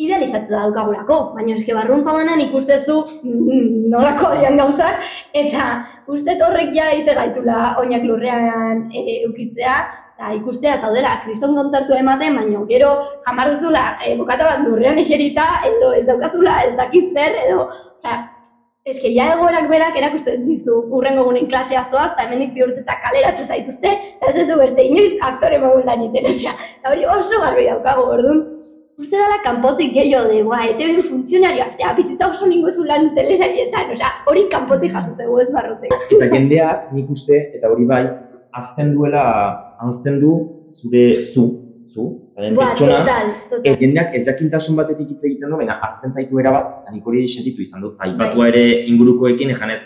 [0.00, 5.04] idealizatu da daukagulako, baina eske barruntza denean ikustezu mm, nolako dian gauzak,
[5.36, 5.66] eta
[6.08, 9.76] uste horrek ja egite gaitula oinak lurrean e, eukitzea,
[10.16, 12.92] eta ikustea zaudela, kriston kontzertu ematen, baina gero
[13.26, 18.20] jamar dezula e, bokata bat lurrean eserita, edo ez daukazula, ez dakiz zer, edo, osea,
[18.88, 23.46] eske ja egoerak berak erakusten dizu urrengo gunen klasea zoaz, eta hemendik bi urtetak kaleratzen
[23.46, 28.46] zaituzte, eta ez ez beste inoiz aktore modun lan eta hori oso garbi daukago, orduan,
[28.98, 33.90] uste dela kanpotik gehiago de, guai, ETV funtzionarioa, zea, bizitza oso ningu zu lan telesarietan,
[33.94, 35.94] osea, hori kanpotik jasotzegu ez barrutek.
[36.18, 38.02] Eta jendeak, nik uste, eta hori bai,
[38.52, 39.24] azten duela,
[39.80, 40.32] azten du
[40.72, 41.46] zure zu,
[41.88, 42.04] zu,
[42.36, 43.76] zaren Buah, pertsona, total, e, total.
[43.80, 47.26] jendeak ez jakintasun batetik hitz egiten du, baina azten zaitu era bat, eta nik hori
[47.28, 48.12] sentitu izan dut, Bai.
[48.12, 49.80] aipatua ere ingurukoekin, ejanez,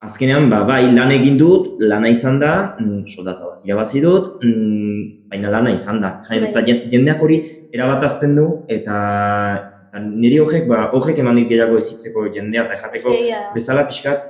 [0.00, 5.28] azkenean, ba, bai, lan egin dut, lana izan da, mm, soldata bat irabazi dut, mm,
[5.28, 6.20] baina lana izan da.
[6.24, 6.50] Jan, Bai.
[6.54, 8.96] eta jen- jendeak hori erabat azten du, eta,
[10.00, 13.40] niri horrek, ba, horrek eman dit gehiago ezitzeko jendea, eta jateko, da.
[13.54, 14.26] bezala pixkat,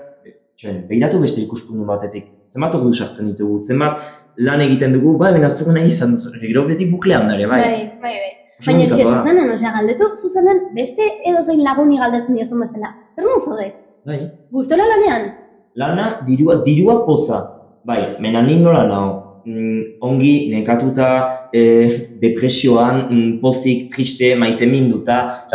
[0.60, 2.26] txen, behiratu beste ikuspuntu batetik.
[2.50, 4.00] Zenbat ordu sartzen ditugu, zenbat
[4.48, 7.60] lan egiten dugu, bai, bena zuko nahi izan duzu, gero beti buklean dare, bai.
[7.64, 8.34] Bai, bai, bai.
[8.66, 8.96] Baina da.
[9.04, 12.90] zuzenen, osea, galdetu zuzenen beste edozein laguni galdetzen diozun bezala.
[13.16, 13.70] Zer non zaude?
[14.04, 14.18] Bai.
[14.52, 15.30] Gustola lanean?
[15.80, 17.40] Lana, dirua, dirua poza.
[17.84, 19.08] bai, mena nik nola nao,
[20.00, 21.62] ongi nekatuta e,
[22.20, 25.46] depresioan, mm, pozik, triste, maite minduta,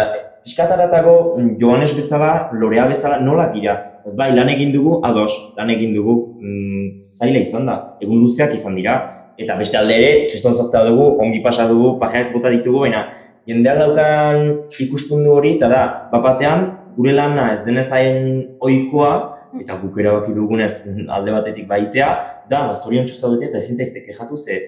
[0.45, 4.01] Piskataratago, mm, Joanes bezala, Lorea bezala, nola gira?
[4.13, 8.75] Bai, lan egin dugu, ados, lan egin dugu, mm, zaila izan da, egun luzeak izan
[8.77, 8.99] dira,
[9.41, 13.07] eta beste alde ere, kriston zorta dugu, ongi pasa dugu, pajeak bota ditugu, baina
[13.49, 19.99] jendea daukan ikuspundu hori, eta da, bapatean, gure lana ez denez hain oikoa, eta guk
[19.99, 20.71] erabaki dugunez
[21.17, 22.09] alde batetik baitea,
[22.49, 24.59] da, ba, zorion zaudete eta ezin zaizte kejatu ze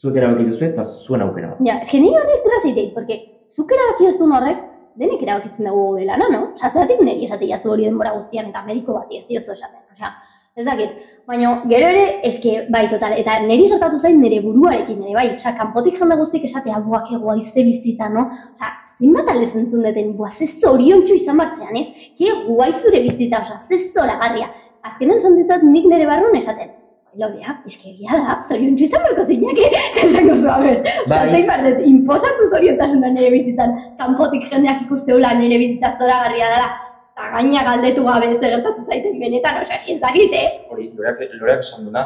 [0.00, 1.62] zuek erabaki duzu eta zuen aukera bat.
[1.66, 4.66] Ja, eske ni horrek graziteit, porque zuk erabaki duzun horrek,
[5.00, 6.42] denek erabakitzen dugu gure lana, no?
[6.54, 9.82] Osa, zeratik niri esate jazu hori denbora guztian eta mediko bat ez diozu esaten.
[9.94, 10.12] Osea,
[10.56, 10.90] ez dakit.
[11.28, 15.54] Baina gero ere, eske, bai, total, eta niri gertatu zain nire buruarekin ere, bai, osea,
[15.58, 18.26] kanpotik jende guztik esatea, buak egoa izte bizitza, no?
[18.50, 21.86] Osea, zinbat alde zentzun duten, bua, ze zorion izan bartzean, ez?
[22.18, 24.50] Ke guai zure bizitza, osea, ze zora garria.
[24.82, 26.76] Azkenen santitzat nik nire barruan esaten.
[27.18, 31.24] Lorea, eske egia da, zorion izan barko zinake, eta esango zu, a ber, osea, Bai.
[31.30, 36.70] zein bardet, inposatu zoriontasuna nire bizitzan, kanpotik jendeak ikuste hula nire bizitza zora garria dela,
[37.20, 40.48] eta gaina galdetu gabe zer gertatzen zaiten benetan, osea, ez dakit, eh?
[40.72, 42.04] Hori, loreak, loreak esan duna,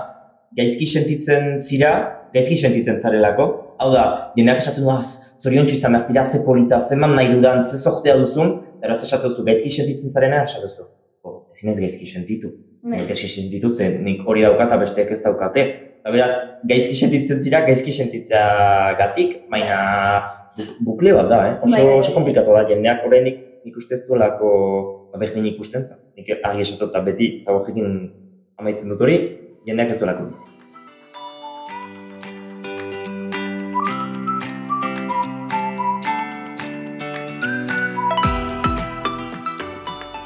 [0.58, 1.92] gaizki sentitzen zira,
[2.34, 3.46] gaizki sentitzen zarelako,
[3.78, 4.04] hau da,
[4.36, 8.16] jendeak esaten du, "Az, zorion izan behar zira, ze polita, zeman nahi dudan, ze sortea
[8.16, 10.82] duzun, eta esaten duzu, gaizki sentitzen zarena, esaten duzu.
[11.24, 12.48] "Jo, ezin ez gaizki sentitu.
[12.86, 13.14] Ezin ez Bai.
[13.14, 15.60] gaizki sentitu, ze nik hori daukat eta besteek ez daukate.
[16.00, 16.32] Eta beraz,
[16.68, 19.78] gaizki sentitzen zira, gaizki sentitzea gatik, baina
[20.80, 21.54] bukle bat da, eh?
[21.62, 22.14] Oso, Bai, bai, oso bai.
[22.14, 26.88] komplikatu da, jendeak oraindik nik uste ez duelako, ba, berdin ikusten, eta nik argi esatu
[26.90, 27.94] eta beti, eta horrekin
[28.58, 29.18] amaitzen dut hori,
[29.66, 30.50] jendeak ez duelako bizi.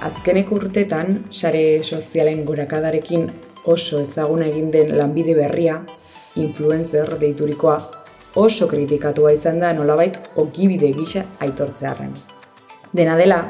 [0.08, 3.28] Azkeneko urtetan, sare sozialen gorakadarekin
[3.68, 5.82] oso ezaguna egin den lanbide berria,
[6.40, 7.76] influencer deiturikoa,
[8.40, 12.16] oso kritikatua izan da nolabait okibide gisa aitortzearren.
[12.96, 13.42] Dena dela,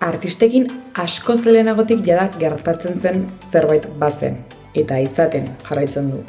[0.00, 4.38] artistekin askoz lehenagotik jada gertatzen zen zerbait bazen,
[4.74, 6.22] eta izaten jarraitzen du.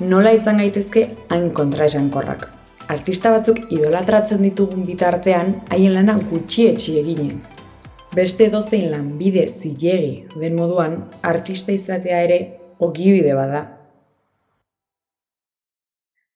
[0.00, 2.48] Nola izan gaitezke hain kontraesankorrak.
[2.92, 7.42] Artista batzuk idolatratzen ditugun bitartean haien lana gutxietxi eginez.
[8.12, 12.40] Beste dozein lanbide zilegi den moduan, artista izatea ere
[12.80, 13.62] ogibide bada.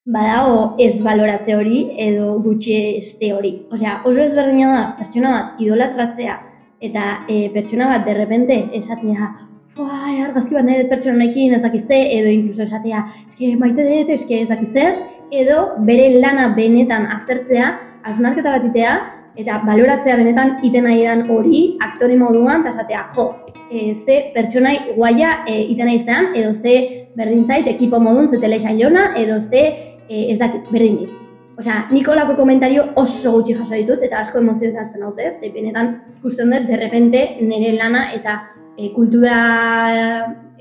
[0.06, 3.52] Badago ez baloratze hori edo gutxi este hori.
[3.74, 6.38] Osea, oso ezberdina da pertsona bat idolatratzea
[6.86, 9.32] eta e, pertsona bat derrepente esatea
[9.76, 14.94] Fua, argazki bat nahi pertsona honekin ezakize, edo inkluso esatea, eske maite dut, eske ezakizer,
[15.28, 17.74] edo bere lana benetan aztertzea,
[18.08, 18.94] hausnarketa bat itea,
[19.36, 23.26] eta baloratzea benetan iten nahi dan hori aktore moduan, eta esatea, jo,
[23.68, 26.78] e, ze pertsonai guaia e, iten nahi zean, edo ze
[27.18, 29.66] berdintzait ekipo modun, ze telesan jona, edo ze
[30.08, 31.10] e, ez dakit, berdin dit.
[31.58, 36.66] Osea, Nikolako komentario oso gutxi jaso ditut eta asko emozionatzen naute, ze benetan ikusten dut
[36.68, 38.42] derrepente nire lana eta
[38.76, 39.36] e, kultura,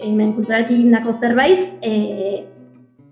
[0.06, 2.46] hemen kulturalki indako zerbait e,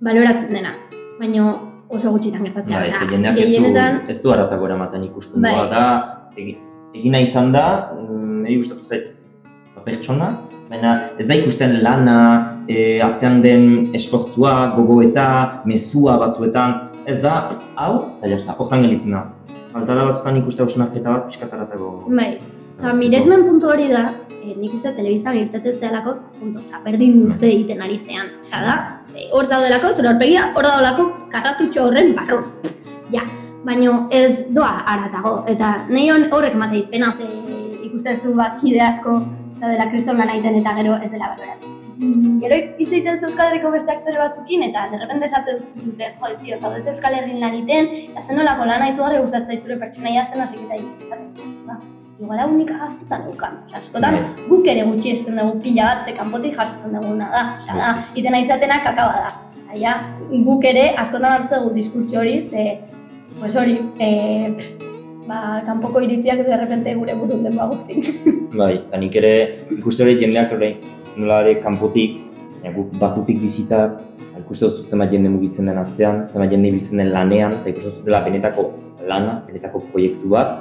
[0.03, 0.71] baloratzen dena.
[1.19, 1.49] Baina
[1.89, 2.73] oso gutxitan gertatzen.
[2.73, 3.73] Ba, ez, Osea, jendeak ez du,
[4.15, 5.69] ez du haratago eramaten ikuspundua Bai.
[5.69, 5.83] da,
[6.37, 6.57] egi-
[6.95, 7.65] egina izan da,
[7.99, 9.11] mm, niri gustatu zait
[9.85, 10.31] pertsona,
[10.69, 12.17] baina ez da ikusten lana,
[12.67, 15.27] e, atzean den esfortzua, gogoeta,
[15.69, 17.35] mezua batzuetan, ez da,
[17.75, 19.27] hau, eta jazta, hortan gelitzen da.
[19.73, 21.93] Falta da batzutan ikuste hausnarketa bat pixkataratago.
[22.09, 22.37] bai,
[22.73, 24.07] Osea, miresmen puntu hori da,
[24.41, 28.31] e, nik uste telebistan irteten zehalako, punto, osea, berdin dute egiten ari zean.
[28.41, 28.75] Osea, da,
[29.13, 32.47] e, hor daudelako, zure horpegia, hor daudelako karratutxo horren barrun.
[33.13, 33.21] Ja,
[33.63, 37.29] baino ez doa aratago, eta nahi horrek mateit pena ze
[37.83, 39.19] ikusten zu ba, kide asko
[39.63, 41.76] da dela kriston lan egiten eta gero ez dela baloratzen.
[41.93, 46.32] Mm, Gero hitz egiten zu Euskal Herriko beste aktore batzukin eta derrepente esate dute, jo,
[46.41, 50.43] tio, zaudete Euskal Herrin lan egiten, eta zen nolako lana izugarri gustatzen zaitzure pertsonaia zen
[50.43, 51.80] hasi eta esatezu, ba,
[52.19, 53.58] igual hau nik ahaztutan neukan.
[53.69, 54.19] Osea, askotan
[54.52, 57.43] guk ere gutxi esten dugu pila bat, ze kanpotik jasotzen duguna da.
[57.62, 59.34] Osea, da, itena izatena kakaba da.
[59.73, 59.99] Aia,
[60.49, 62.82] guk ere askotan hartzen dugu diskurtso hori, ze,
[63.39, 64.12] pues hori, e,
[65.27, 68.03] ba, kanpoko iritziak derrepente gure burun den ba guztin.
[68.59, 69.33] Bai, eta nik ere
[69.73, 70.73] ikuste hori jendeak hori,
[71.17, 72.19] nola ere kanpotik,
[72.63, 73.86] ja, guk bajutik bizita,
[74.33, 77.93] ba, ikuste duzu zenbat jende mugitzen den atzean, zenbat jende ibiltzen den lanean, eta ikuste
[77.93, 78.69] duzu dela benetako
[79.09, 80.55] lana, benetako proiektu bat,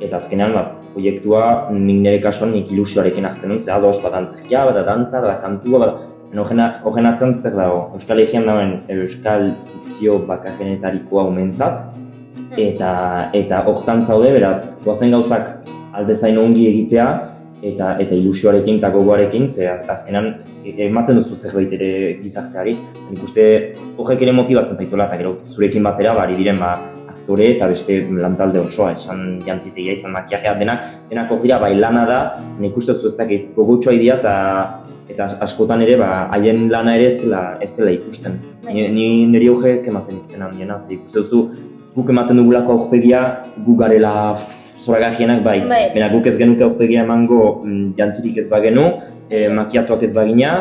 [0.00, 4.64] eta azkenean, ba, proiektua nik nire kasuan nik ilusioarekin hartzen dut, ze ados, bada antzerkia,
[4.70, 5.92] bada dantza, bada kantua,
[6.26, 11.84] baina horren- atzean zer dago, Euskal Herrian dagoen Euskal fikzio bakarrenetarikoa umentzat,
[12.54, 15.50] eta eta hortan zaude beraz goazen gauzak
[15.96, 17.06] albezain ongi egitea
[17.66, 20.26] eta eta ilusioarekin eta gogoarekin, ze azkenan
[20.64, 22.76] e, ematen duzu zerbait ere gizarteari.
[23.10, 23.46] Nik uste
[23.96, 26.74] horrek ere motibatzen zaituela, eta gero zurekin batera, bari diren ba,
[27.08, 32.04] aktore eta beste lantalde osoa, esan jantzitegia izan makiajea denak, denak hor dira, bai lana
[32.06, 32.18] da,
[32.60, 34.34] nik uste zu ez dakit gogotxoa idea eta
[35.06, 38.40] eta askotan ere ba haien lana ere ez dela ez dela ikusten.
[38.64, 38.74] Bai.
[38.74, 41.48] Ni, ni niri hoge ematen duten handiena, ze ikuste duzu
[41.96, 43.20] guk ematen dugulako aurpegia
[43.64, 45.60] gu garela zoragajienak bai.
[45.64, 45.84] Bai.
[45.94, 48.86] Baina guk ez genuke aurpegia emango mm, jantzirik ez bagenu,
[49.30, 50.52] e, makiatuak ez bagina,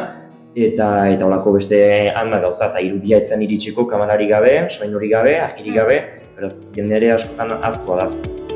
[0.55, 1.77] eta eta holako beste
[2.15, 6.01] handa gauza eta irudia etzen iritsiko kamerari gabe, soinuri gabe, agiri gabe,
[6.39, 8.54] beraz jende ere askotan aztua da.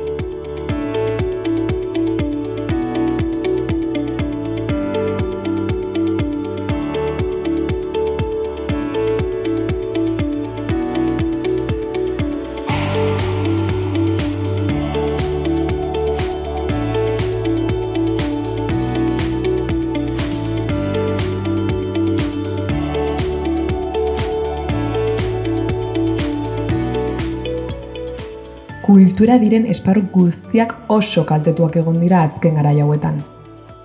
[29.20, 33.18] Kultura diren esparru guztiak oso kaltetuak egon dira azken garai hauetan.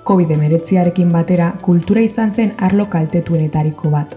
[0.08, 4.16] Covid-19arekin batera kultura izan zen arlo kaltetuenetariko bat.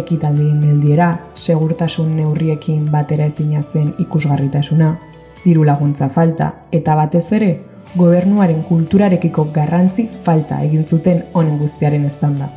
[0.00, 4.94] Ekitaldien geldiera, segurtasun neurriekin batera ezina zen ikusgarritasuna,
[5.42, 7.52] diru laguntza falta eta batez ere
[7.98, 12.52] gobernuaren kulturarekiko garrantzi falta egin zuten honen guztiaren eztanda.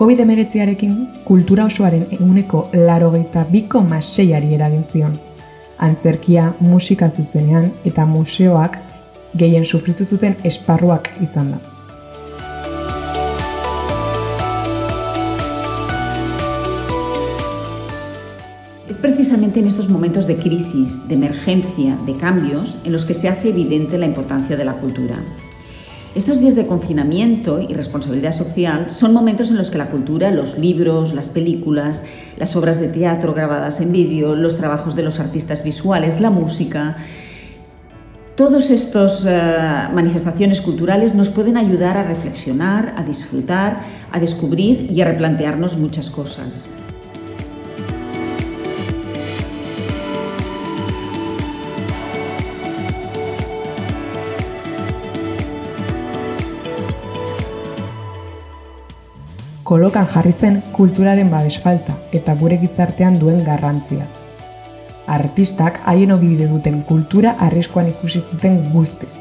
[0.00, 5.26] Covid-19arekin kultura osoaren eguneko larogeita biko maseiari eragin zion.
[5.80, 8.76] Antzerkia, musika zuzenean eta museoak
[9.40, 11.60] gehien sufritu zuten esparruak izan da.
[18.90, 23.28] Es precisamente en estos momentos de crisis, de emergencia, de cambios, en los que se
[23.28, 25.16] hace evidente la importancia de la cultura.
[26.12, 30.58] Estos días de confinamiento y responsabilidad social son momentos en los que la cultura, los
[30.58, 32.02] libros, las películas,
[32.36, 36.96] las obras de teatro grabadas en vídeo, los trabajos de los artistas visuales, la música,
[38.34, 39.24] todas estas
[39.94, 46.10] manifestaciones culturales nos pueden ayudar a reflexionar, a disfrutar, a descubrir y a replantearnos muchas
[46.10, 46.66] cosas.
[59.70, 64.08] Kolokan jarri zen kulturaren babes falta eta gure gizartean duen garrantzia.
[65.06, 69.12] Artistak haien ogibide duten kultura arriskuan ikusi zuten guztiz.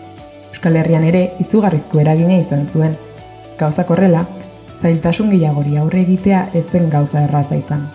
[0.50, 2.98] Euskal Herrian ere izugarrizko eragina izan zuen.
[3.62, 4.26] Gauzak horrela,
[4.82, 7.86] zailtasun gehiagori aurre egitea ez zen gauza erraza izan.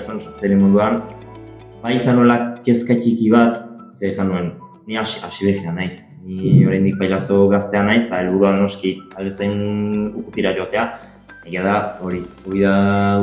[0.00, 1.02] Kasuan soziale moduan,
[1.84, 3.60] bai izan nola kezka txiki bat,
[3.92, 4.50] ze ezan nuen,
[4.88, 6.06] ni hasi, behia naiz.
[6.24, 9.54] Ni oraindik bailazo gaztea naiz, eta helburua noski albezain
[10.22, 10.86] ukutira joatea.
[11.44, 12.74] Egia da, hori, hori da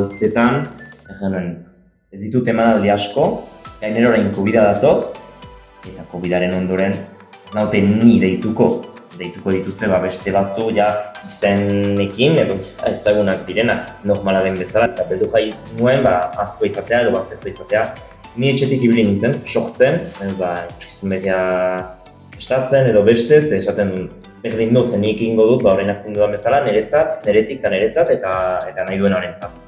[0.03, 0.65] urtetan,
[1.09, 1.51] ezan nuen,
[2.13, 3.27] ez ditut emanaldi asko,
[3.81, 5.07] gainera orain covid dator,
[5.87, 6.93] eta COVIDaren ondoren,
[7.55, 8.69] naute ni deituko,
[9.17, 12.58] deituko dituzte ba beste batzu ja izenekin edo
[12.89, 17.84] ezagunak direnak normala den bezala eta beldu jai nuen ba asko izatea edo baztertu izatea.
[18.38, 21.39] Ni etxetik ibili nintzen sortzen edo ba ikuskizun berria
[22.38, 24.10] estatzen edo beste ze esaten
[24.43, 28.13] berdin du zen nik egingo dut ba orain hartzen dudan bezala niretzat niretik eta niretzat
[28.17, 28.34] eta
[28.69, 29.67] eta nahi duen harentzat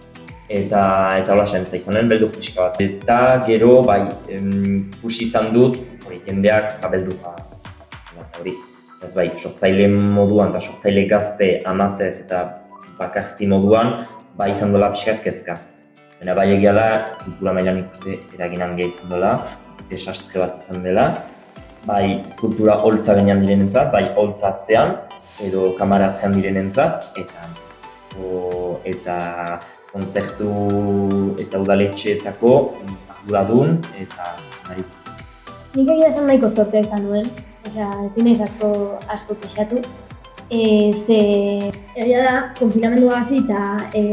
[0.49, 0.81] eta
[1.21, 2.81] eta hola zen, eta izanen beldur pixka bat.
[2.81, 4.01] Eta gero, bai,
[4.33, 7.35] em, izan dut, hori, jendeak, ba, beldurra,
[8.39, 8.55] hori,
[9.03, 12.43] ez bai, sortzaile moduan eta sortzaile gazte, amater eta
[12.99, 14.03] bakarti moduan,
[14.37, 15.57] bai izan dola pixkat kezka.
[16.19, 16.87] Baina bai egia da,
[17.23, 19.33] kultura mailan ikuste eragin handia izan dola,
[19.89, 21.07] desastre bat izan dela,
[21.87, 24.97] bai kultura holtza gainean direnentzat, bai holtzatzean
[25.47, 27.47] edo kamaratzean direnentzat, eta
[28.19, 29.17] o, eta
[29.93, 30.49] kontzertu
[31.41, 32.51] eta udaletxeetako
[33.15, 35.23] arduradun eta zuzendari guztiak.
[35.77, 37.29] Nik egia esan nahiko zortea izan nuen,
[37.67, 38.71] osea, ezin naiz asko
[39.07, 39.81] asko kexatu.
[40.49, 41.19] E, ze,
[41.95, 44.03] egia da, konfinamendua hasi eta e,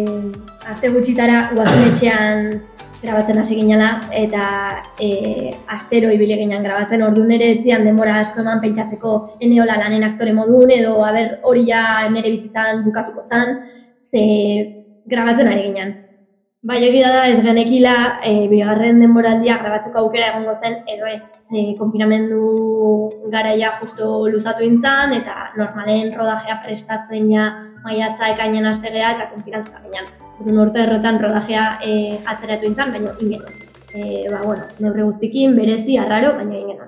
[0.68, 2.50] aste gutxitara guazen etxean
[3.00, 4.44] grabatzen hasi ginela eta
[5.00, 10.32] e, astero ibili ginen grabatzen ordu nere etzian denbora asko eman pentsatzeko eneola lanen aktore
[10.36, 11.82] modun edo aber hori ja
[12.12, 13.60] nere bizitzan bukatuko zan,
[14.00, 14.24] ze
[15.06, 15.94] grabatzen ari ginen.
[16.64, 17.92] Bai, egia da ez genekila
[18.24, 22.40] e, bigarren denboraldia grabatzeko aukera egongo zen, edo ez, ze konfinamendu
[23.30, 27.50] garaia justo luzatu intzan, eta normalen rodajea prestatzen ja
[27.84, 30.08] maiatza ekainen astegea eta konfinatuta ginen.
[30.40, 31.92] Ordu norte errotan rodajea e,
[32.24, 33.44] atzeratu intzan, baina ingen.
[33.92, 36.82] E, ba, bueno, neurri guztikin, berezi, arraro, baina ingen.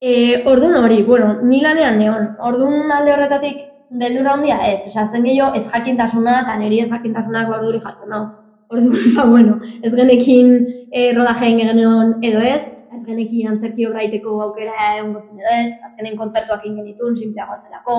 [0.00, 5.24] E, orduan hori, bueno, ni lanean neon, orduan alde horretatik beldurra handia ez, osea, zen
[5.24, 8.26] gehiago ez jakintasuna eta niri ez jakintasunak borduri jartzen hau.
[8.68, 14.94] Orduan, ba, bueno, ez genekin e, rodajeen geneon edo ez, ez genekin antzerki obraiteko aukera
[14.98, 17.98] egon gozen edo ez, azkenen kontzertuak ingen ditun, simpleagoa zelako,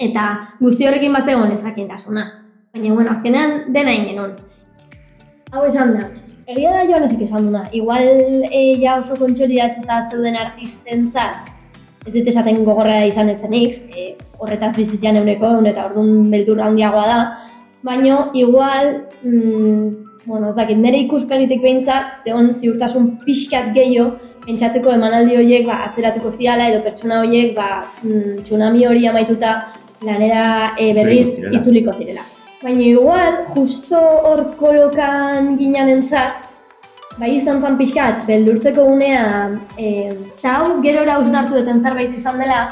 [0.00, 0.26] eta
[0.60, 2.26] guzti horrekin bat zegoen ez jakintasuna.
[2.72, 4.36] Baina, bueno, azkenean dena ingenon.
[5.52, 6.10] Hau esan da,
[6.48, 11.48] egia da joan esik esan duna, igual e, ja oso kontsolidatuta zeuden artistentzat,
[12.06, 14.06] ez dit esaten gogorra izan etzenik, e,
[14.42, 17.18] horretaz bizizian euneko, eta orduan beldur handiagoa da,
[17.82, 24.12] baino igual, mm, bueno, ez dakit, nire ikuspegitik behintzat, zehon ziurtasun pixkat gehiago,
[24.46, 29.56] pentsatzeko emanaldi horiek ba, atzeratuko ziala edo pertsona horiek ba, mm, tsunami hori amaituta
[30.06, 32.24] lanera e, berriz itzuliko zirela.
[32.62, 36.46] Baina igual, justo hor kolokan ginen entzat,
[37.18, 42.68] bai izan zan pixkat, beldurtzeko unea, e, eta hau gerora usnartu duten zerbait izan dela,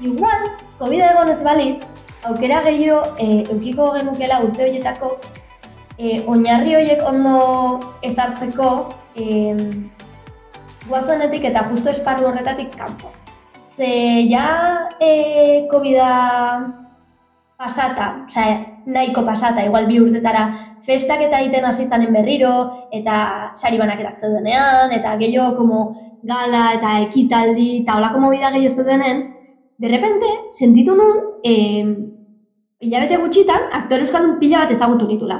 [0.00, 0.46] igual,
[0.78, 5.16] COVID egon ez balitz, aukera gehiago e, eukiko genukela urte horietako
[5.98, 7.38] e, oinarri horiek ondo
[8.02, 8.68] ezartzeko
[9.16, 9.56] e,
[10.88, 13.10] guazanetik eta justo esparru horretatik kanpo.
[13.68, 14.46] Ze ja
[15.00, 15.98] e, covid
[17.62, 20.48] pasata, osea, nahiko pasata, igual bi urtetara
[20.82, 22.54] festak eta egiten hasi zanen berriro,
[22.90, 25.82] eta sari banaketak zeudenean, eta gehiago como
[26.26, 29.22] gala eta ekitaldi, eta holako mobida gehiago zeudenen,
[29.78, 31.86] de repente, sentitu nun, eh,
[32.82, 35.38] hilabete gutxitan, aktore euskaldun pila bat ezagutu nitula.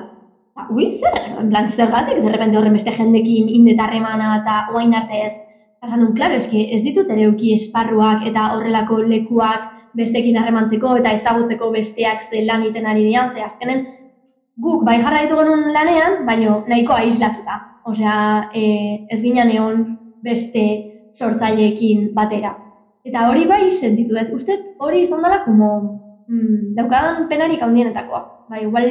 [0.56, 4.94] Ba, ui, zer, en plan, zer gatik, de repente horren beste jendekin indetarremana eta oain
[4.94, 5.34] arte ez.
[5.82, 11.10] Eta nun, klaro, eski, ez ditut ere uki esparruak eta horrelako lekuak bestekin harremantzeko eta
[11.16, 13.86] ezagutzeko besteak ze lan iten ari dian, ze azkenen
[14.62, 17.58] guk bai jarra ditu genuen lanean, baino nahiko aislatuta.
[17.88, 18.14] Osea,
[18.54, 18.62] e,
[19.10, 19.82] ez ginen egon
[20.22, 20.62] beste
[21.18, 22.54] sortzaileekin batera.
[23.02, 25.72] Eta hori bai sentitu dut, uste hori izan dela como
[26.28, 28.22] mm, daukadan penarik handienetakoa.
[28.48, 28.88] Ba, igual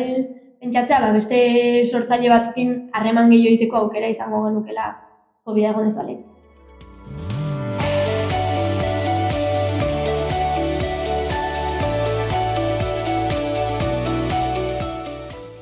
[0.61, 1.38] pentsatzea, ba, beste
[1.86, 4.93] sortzaile batzukin harreman gehiago egiteko aukera izango genukela
[5.45, 6.32] COVID egon ez baletz.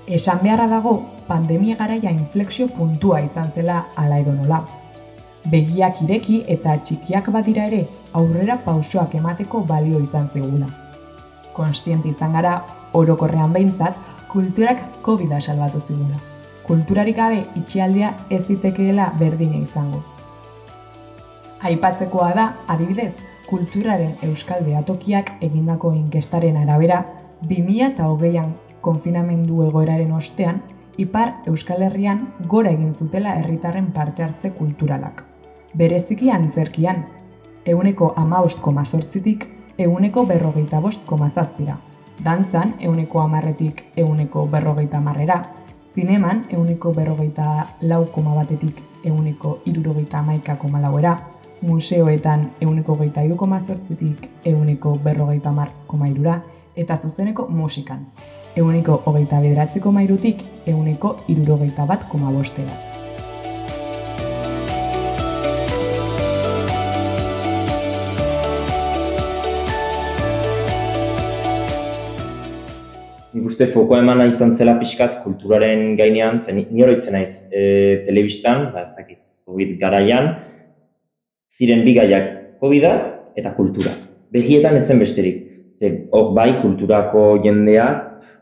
[0.10, 0.94] Esan beharra dago,
[1.28, 4.64] pandemia garaia inflexio puntua izan zela ala edo nola.
[5.54, 7.86] Begiak ireki eta txikiak badira ere
[8.18, 10.89] aurrera pausoak emateko balio izan zegula
[11.60, 12.62] konstiente izan gara,
[12.96, 13.98] orokorrean behintzat,
[14.32, 16.20] kulturak covid salbatu zigula.
[16.68, 20.04] Kulturarik gabe itxialdia ez ditekeela berdine izango.
[21.66, 23.16] Aipatzekoa da, adibidez,
[23.50, 27.04] kulturaren euskal behatokiak egindako inkestaren arabera,
[27.42, 28.54] 2000 eta hogeian
[28.86, 30.62] konfinamendu egoeraren ostean,
[30.98, 35.24] ipar euskal herrian gora egin zutela herritarren parte hartze kulturalak.
[35.74, 37.06] Bereziki antzerkian,
[37.66, 39.48] euneko amaustko mazortzitik
[39.80, 41.78] euneko berrogeita bost komazazpira.
[42.24, 45.42] Dantzan, euneko amarretik euneko berrogeita marrera.
[45.96, 51.16] Zineman, euneko berrogeita lau koma batetik euneko irurogeita maika koma lauera.
[51.62, 56.42] Museoetan, euneko geita iru koma zortzitik euneko berrogeita mar koma irura.
[56.76, 58.06] Eta zuzeneko musikan,
[58.56, 62.89] euneko hogeita bederatzeko mairutik euneko irurogeita bat koma bostera.
[73.40, 78.70] Nik uste fokoa emana izan zela pixkat kulturaren gainean, zen ni oroitzen naiz e, telebistan,
[78.74, 80.34] ba, ez dakit, COVID garaian,
[81.50, 82.90] ziren bi gaiak, covid
[83.40, 83.96] eta kultura.
[84.34, 85.46] Begietan etzen besterik.
[85.80, 87.88] Ze, hor bai, kulturako jendea,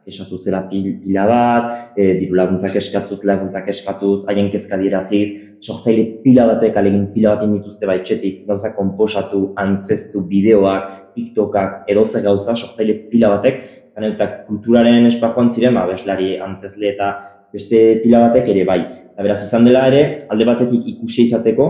[0.10, 5.28] esatu zela pila bat, e, diru laguntzak eskatuz, laguntzak eskatuz, haien kezka diraziz,
[5.62, 12.08] sortzaile pila batek alegin pila bat dituzte bai txetik, gauza komposatu, antzestu, bideoak, tiktokak, edo
[12.08, 13.62] zer gauza, sortzaile pila batek,
[14.06, 17.12] eta kulturaren esparruan ziren, ba, beslari antzezle eta
[17.54, 18.80] beste pila batek ere bai.
[19.14, 21.68] Eta beraz izan dela ere, alde batetik ikusi izateko,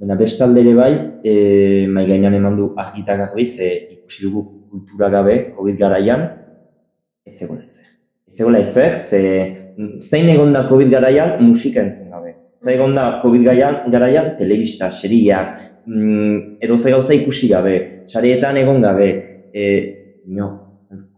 [0.00, 0.92] baina beste alde ere bai,
[1.24, 1.34] e,
[1.90, 6.24] mai gainean eman du argitak garbi, ze ikusi dugu kultura gabe, COVID garaian,
[7.26, 7.90] ez zegoela ezer.
[8.28, 9.20] Ez zegoela ezer, ze
[9.98, 12.34] zein egon da COVID garaian, musika entzun gabe.
[12.62, 18.56] Zein egon da COVID garaian, garaian telebista, seriak, mm, edo ze gauza ikusi gabe, sarietan
[18.60, 19.10] egon gabe,
[19.54, 19.64] e,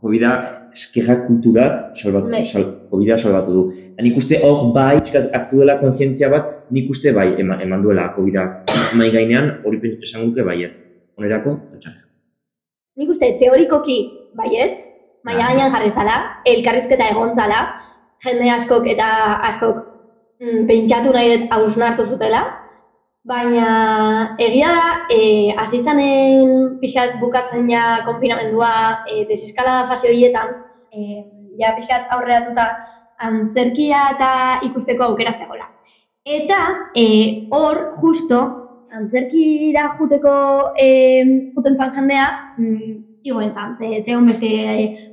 [0.02, 0.32] COVID-a
[0.76, 2.42] eskerra kulturak salbatu, Bai.
[2.44, 3.62] sal, COVID-a salbatu du.
[3.92, 4.96] Eta nik uste hor bai,
[5.32, 9.98] hartu dela kontzientzia bat, nik uste bai eman, eman duela COVID-ak mai gainean, hori pen-
[10.02, 10.84] esan guke baietz.
[11.18, 12.02] Onerako, atxarra.
[12.96, 13.98] Nik uste teorikoki
[14.36, 14.86] baietz,
[15.24, 16.16] maila gainean jarri zala,
[16.46, 17.60] elkarrizketa egon zala,
[18.24, 19.08] jende askok eta
[19.50, 19.76] askok
[20.40, 22.42] mm, pentsatu nahi dut hausnartu zutela,
[23.26, 30.52] baina egia da, e, hasi zanen pixkat bukatzen ja konfinamendua e, deseskalada fase horietan,
[30.94, 31.24] e,
[31.58, 32.68] ja pixkat aurreratuta
[33.26, 34.30] antzerkia eta
[34.68, 35.66] ikusteko aukera zegoela.
[36.26, 36.60] Eta
[36.94, 37.06] e,
[37.54, 38.40] hor, justo,
[38.96, 40.36] antzerkira juteko
[40.78, 40.88] e,
[41.54, 42.26] juten zan jendea,
[42.58, 42.96] mm,
[43.26, 44.50] igoen zan, ze beste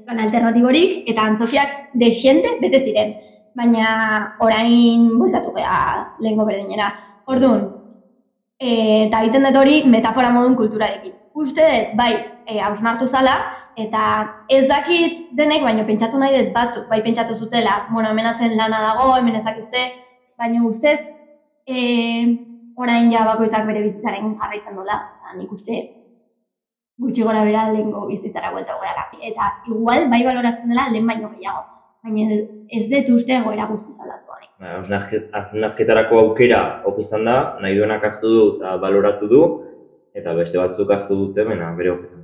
[0.05, 3.16] plan alternatiborik, eta antzokiak desiente bete ziren.
[3.55, 6.93] Baina orain bultatu geha lehengo berdinera.
[7.26, 7.82] Orduan,
[8.60, 11.14] eta egiten dut hori metafora modun kulturarekin.
[11.34, 12.12] Uste dut, bai,
[12.45, 13.34] e, hausnartu zala,
[13.76, 14.04] eta
[14.49, 18.82] ez dakit denek, baina pentsatu nahi dut batzuk, bai pentsatu zutela, bueno, hemen atzen lana
[18.84, 19.88] dago, hemen ezakizte,
[20.38, 21.10] baina uste dut,
[21.66, 21.80] e,
[22.78, 25.82] orain ja bakoitzak bere bizitzaren jarraitzen dola, eta nik uste
[27.04, 29.08] gutxi gora bera lehengo bizitzara buelta gorala.
[29.22, 31.66] Eta igual bai baloratzen dela lehen baino gehiago,
[32.04, 32.38] baina
[32.70, 34.32] ez dut uste goera guztiz aldatu
[34.64, 39.41] hausnarketarako aukera hori izan da, nahi duenak hartu du eta baloratu du,
[40.14, 42.24] eta beste batzuk hartu dute, baina bere horretan.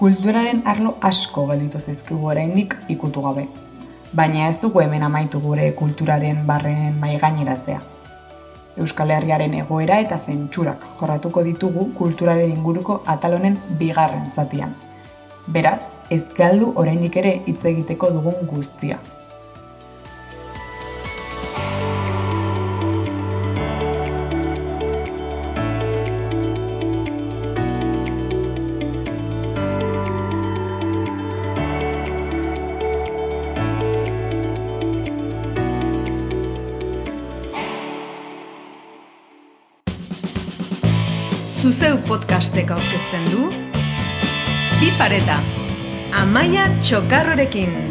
[0.00, 3.44] Kulturaren arlo asko gelditu zaizkigu oraindik ikutu gabe.
[4.16, 7.80] Baina ez dugu hemen amaitu gure kulturaren barrenen maigaineratzea.
[8.80, 14.74] Euskal Herriaren egoera eta zentsurak jorratuko ditugu kulturaren inguruko atalonen bigarren zatian.
[15.46, 18.98] Beraz, ez galdu oraindik ere hitz egiteko dugun guztia.
[42.60, 43.48] Podcastek aurkezten du
[44.80, 45.38] Bi pareta
[46.12, 47.89] Amaia Txokarrorekin